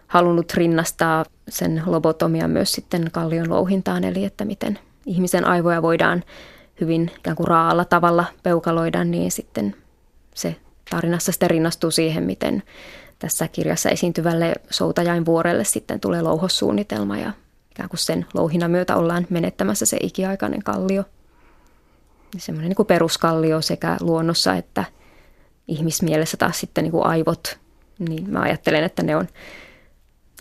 halunnut 0.07 0.53
rinnastaa 0.53 1.25
sen 1.49 1.83
lobotomian 1.85 2.49
myös 2.49 2.71
sitten 2.71 3.09
kallion 3.11 3.49
louhintaan, 3.49 4.03
eli 4.03 4.25
että 4.25 4.45
miten 4.45 4.79
ihmisen 5.05 5.45
aivoja 5.45 5.81
voidaan 5.81 6.23
hyvin 6.81 7.11
ikään 7.17 7.37
kuin 7.37 7.47
raalla 7.47 7.85
tavalla 7.85 8.25
peukaloida, 8.43 9.03
niin 9.03 9.31
sitten 9.31 9.75
se 10.35 10.55
tarinassa 10.89 11.31
sitten 11.31 11.49
rinnastuu 11.49 11.91
siihen, 11.91 12.23
miten 12.23 12.63
tässä 13.21 13.47
kirjassa 13.47 13.89
esiintyvälle 13.89 14.53
soutajain 14.69 15.25
vuorelle 15.25 15.63
sitten 15.63 15.99
tulee 15.99 16.21
louhossuunnitelma 16.21 17.17
ja 17.17 17.31
ikään 17.71 17.89
kuin 17.89 17.99
sen 17.99 18.25
louhinnan 18.33 18.71
myötä 18.71 18.95
ollaan 18.95 19.27
menettämässä 19.29 19.85
se 19.85 19.97
ikiaikainen 20.01 20.63
kallio. 20.63 21.03
Semmoinen 22.37 22.69
niin 22.69 22.75
kuin 22.75 22.85
peruskallio 22.85 23.61
sekä 23.61 23.97
luonnossa 23.99 24.55
että 24.55 24.85
ihmismielessä 25.67 26.37
taas 26.37 26.59
sitten 26.59 26.83
niin 26.83 26.91
kuin 26.91 27.05
aivot, 27.05 27.59
niin 27.99 28.29
mä 28.29 28.41
ajattelen, 28.41 28.83
että 28.83 29.03
ne 29.03 29.15
on 29.15 29.27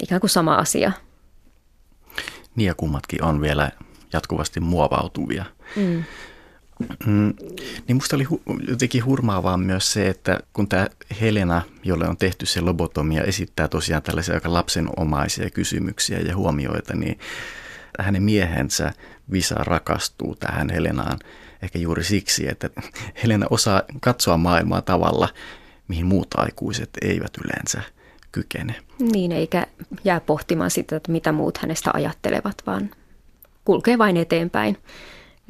ikään 0.03 0.21
kuin 0.21 0.31
sama 0.31 0.55
asia. 0.55 0.93
Niin 2.57 2.67
ja 2.67 2.75
kummatkin 2.75 3.25
on 3.25 3.41
vielä 3.41 3.71
jatkuvasti 4.13 4.61
muovautuvia. 4.61 5.45
Mm. 5.77 6.05
Mm, 7.07 7.35
niin 7.89 7.97
musta 7.97 8.17
oli 8.17 8.25
hu- 8.25 8.71
jotenkin 8.71 9.05
hurmaavaa 9.05 9.57
myös 9.57 9.93
se, 9.93 10.09
että 10.09 10.41
kun 10.53 10.69
tämä 10.69 10.87
Helena, 11.21 11.63
jolle 11.83 12.09
on 12.09 12.17
tehty 12.17 12.47
se 12.47 12.61
lobotomia, 12.61 13.23
esittää 13.23 13.69
tosiaan 13.69 14.03
tällaisia 14.03 14.35
aika 14.35 14.53
lapsenomaisia 14.53 15.51
kysymyksiä 15.51 16.19
ja 16.19 16.37
huomioita, 16.37 16.97
niin 16.97 17.19
hänen 17.99 18.23
miehensä 18.23 18.93
Visa 19.33 19.55
rakastuu 19.55 20.37
tähän 20.37 20.71
Helenaan 20.71 21.19
ehkä 21.63 21.79
juuri 21.79 22.05
siksi, 22.05 22.49
että 22.49 22.71
Helena 23.23 23.47
osaa 23.51 23.83
katsoa 24.01 24.37
maailmaa 24.37 24.83
tavalla, 24.83 25.29
mihin 25.89 26.07
muut 26.07 26.29
aikuiset 26.37 26.91
eivät 27.03 27.33
yleensä 27.45 27.83
kykene. 28.33 28.75
Niin, 28.99 29.33
eikä 29.33 29.67
jää 30.05 30.21
pohtimaan 30.21 30.71
sitä, 30.71 30.97
että 30.97 31.13
mitä 31.13 31.33
muut 31.33 31.59
hänestä 31.59 31.91
ajattelevat, 31.95 32.57
vaan 32.67 32.91
kulkee 33.65 33.99
vain 33.99 34.17
eteenpäin. 34.17 34.77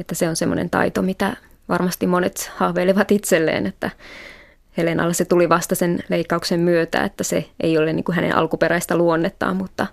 Että 0.00 0.14
se 0.14 0.28
on 0.28 0.36
semmoinen 0.36 0.70
taito, 0.70 1.02
mitä 1.02 1.36
varmasti 1.68 2.06
monet 2.06 2.52
haaveilevat 2.56 3.10
itselleen, 3.10 3.66
että 3.66 3.90
Helenalla 4.76 5.12
se 5.12 5.24
tuli 5.24 5.48
vasta 5.48 5.74
sen 5.74 6.04
leikkauksen 6.08 6.60
myötä, 6.60 7.04
että 7.04 7.24
se 7.24 7.50
ei 7.60 7.78
ole 7.78 7.92
niin 7.92 8.04
kuin 8.04 8.16
hänen 8.16 8.36
alkuperäistä 8.36 8.96
luonnettaan, 8.96 9.56
mutta 9.56 9.86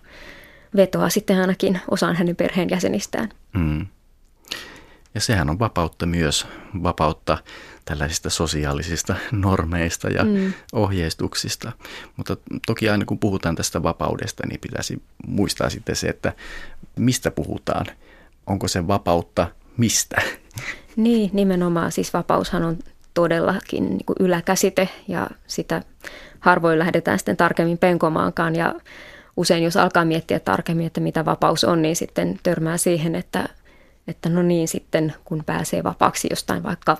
vetoaa 0.75 1.09
sitten 1.09 1.41
ainakin 1.41 1.79
osaan 1.91 2.15
hänen 2.15 2.35
perheenjäsenistään. 2.35 3.29
Mm. 3.53 3.85
Ja 5.15 5.21
sehän 5.21 5.49
on 5.49 5.59
vapautta 5.59 6.05
myös, 6.05 6.47
vapautta 6.83 7.37
tällaisista 7.85 8.29
sosiaalisista 8.29 9.15
normeista 9.31 10.09
ja 10.09 10.23
mm. 10.23 10.53
ohjeistuksista. 10.73 11.71
Mutta 12.17 12.37
toki 12.67 12.89
aina 12.89 13.05
kun 13.05 13.19
puhutaan 13.19 13.55
tästä 13.55 13.83
vapaudesta, 13.83 14.47
niin 14.47 14.59
pitäisi 14.59 15.01
muistaa 15.27 15.69
sitten 15.69 15.95
se, 15.95 16.07
että 16.07 16.33
mistä 16.95 17.31
puhutaan. 17.31 17.85
Onko 18.47 18.67
se 18.67 18.87
vapautta 18.87 19.47
mistä? 19.77 20.21
Niin, 20.95 21.29
nimenomaan. 21.33 21.91
Siis 21.91 22.13
vapaushan 22.13 22.63
on 22.63 22.77
todellakin 23.13 23.89
niin 23.89 24.05
kuin 24.05 24.15
yläkäsite 24.19 24.89
ja 25.07 25.27
sitä 25.47 25.81
harvoin 26.39 26.79
lähdetään 26.79 27.19
sitten 27.19 27.37
tarkemmin 27.37 27.77
penkomaankaan 27.77 28.55
ja 28.55 28.75
usein 29.37 29.63
jos 29.63 29.77
alkaa 29.77 30.05
miettiä 30.05 30.39
tarkemmin, 30.39 30.87
että 30.87 31.01
mitä 31.01 31.25
vapaus 31.25 31.63
on, 31.63 31.81
niin 31.81 31.95
sitten 31.95 32.39
törmää 32.43 32.77
siihen, 32.77 33.15
että, 33.15 33.49
että 34.07 34.29
no 34.29 34.41
niin 34.43 34.67
sitten 34.67 35.13
kun 35.25 35.43
pääsee 35.45 35.83
vapaaksi 35.83 36.27
jostain 36.31 36.63
vaikka 36.63 36.97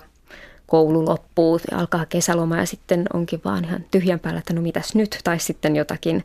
koulu 0.66 1.04
loppuu, 1.04 1.60
alkaa 1.72 2.06
kesäloma 2.06 2.56
ja 2.56 2.66
sitten 2.66 3.06
onkin 3.12 3.40
vaan 3.44 3.64
ihan 3.64 3.84
tyhjän 3.90 4.20
päällä, 4.20 4.38
että 4.38 4.52
no 4.52 4.60
mitäs 4.60 4.94
nyt, 4.94 5.18
tai 5.24 5.38
sitten 5.38 5.76
jotakin 5.76 6.24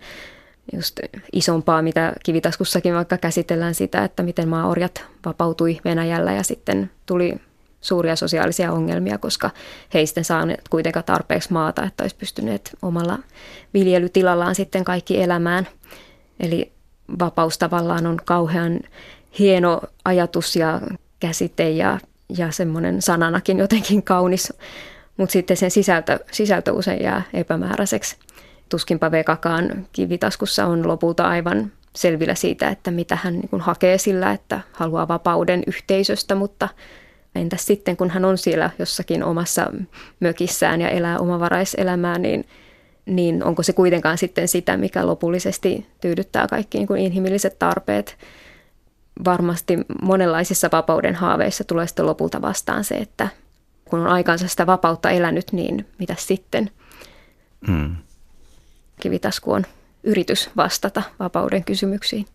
just 0.73 0.99
isompaa, 1.33 1.81
mitä 1.81 2.13
kivitaskussakin 2.23 2.93
vaikka 2.93 3.17
käsitellään 3.17 3.75
sitä, 3.75 4.03
että 4.03 4.23
miten 4.23 4.49
maaorjat 4.49 5.05
vapautui 5.25 5.79
Venäjällä 5.85 6.31
ja 6.31 6.43
sitten 6.43 6.91
tuli 7.05 7.35
suuria 7.81 8.15
sosiaalisia 8.15 8.71
ongelmia, 8.71 9.17
koska 9.17 9.49
he 9.93 9.99
ei 9.99 10.07
sitten 10.07 10.23
saaneet 10.23 10.61
kuitenkaan 10.69 11.05
tarpeeksi 11.05 11.53
maata, 11.53 11.83
että 11.83 12.03
olisi 12.03 12.15
pystyneet 12.15 12.77
omalla 12.81 13.19
viljelytilallaan 13.73 14.55
sitten 14.55 14.83
kaikki 14.83 15.21
elämään. 15.21 15.67
Eli 16.39 16.71
vapaus 17.19 17.57
tavallaan 17.57 18.05
on 18.05 18.17
kauhean 18.25 18.79
hieno 19.39 19.81
ajatus 20.05 20.55
ja 20.55 20.81
käsite 21.19 21.69
ja, 21.69 21.99
ja 22.37 22.51
semmoinen 22.51 23.01
sananakin 23.01 23.57
jotenkin 23.57 24.03
kaunis, 24.03 24.53
mutta 25.17 25.33
sitten 25.33 25.57
sen 25.57 25.71
sisältö, 25.71 26.19
sisältö 26.31 26.71
usein 26.71 27.03
jää 27.03 27.21
epämääräiseksi 27.33 28.17
tuskinpa 28.69 29.11
Vekakaan 29.11 29.87
kivitaskussa 29.91 30.65
on 30.65 30.87
lopulta 30.87 31.27
aivan 31.27 31.71
selvillä 31.95 32.35
siitä, 32.35 32.69
että 32.69 32.91
mitä 32.91 33.17
hän 33.23 33.33
niin 33.33 33.61
hakee 33.61 33.97
sillä, 33.97 34.31
että 34.31 34.59
haluaa 34.73 35.07
vapauden 35.07 35.63
yhteisöstä, 35.67 36.35
mutta 36.35 36.69
entäs 37.35 37.65
sitten, 37.65 37.97
kun 37.97 38.09
hän 38.09 38.25
on 38.25 38.37
siellä 38.37 38.69
jossakin 38.79 39.23
omassa 39.23 39.71
mökissään 40.19 40.81
ja 40.81 40.89
elää 40.89 41.19
omavaraiselämää, 41.19 42.17
niin, 42.17 42.45
niin 43.05 43.43
onko 43.43 43.63
se 43.63 43.73
kuitenkaan 43.73 44.17
sitten 44.17 44.47
sitä, 44.47 44.77
mikä 44.77 45.07
lopullisesti 45.07 45.87
tyydyttää 46.01 46.47
kaikki 46.47 46.77
niin 46.77 46.97
inhimilliset 46.97 47.59
tarpeet. 47.59 48.17
Varmasti 49.25 49.77
monenlaisissa 50.01 50.69
vapauden 50.71 51.15
haaveissa 51.15 51.63
tulee 51.63 51.87
sitten 51.87 52.05
lopulta 52.05 52.41
vastaan 52.41 52.83
se, 52.83 52.95
että 52.95 53.27
kun 53.85 53.99
on 53.99 54.07
aikansa 54.07 54.47
sitä 54.47 54.67
vapautta 54.67 55.09
elänyt, 55.09 55.51
niin 55.51 55.87
mitä 55.99 56.15
sitten? 56.17 56.69
Hmm 57.67 57.95
kivitasku 58.99 59.51
on 59.51 59.63
yritys 60.03 60.49
vastata 60.57 61.03
vapauden 61.19 61.63
kysymyksiin. 61.63 62.25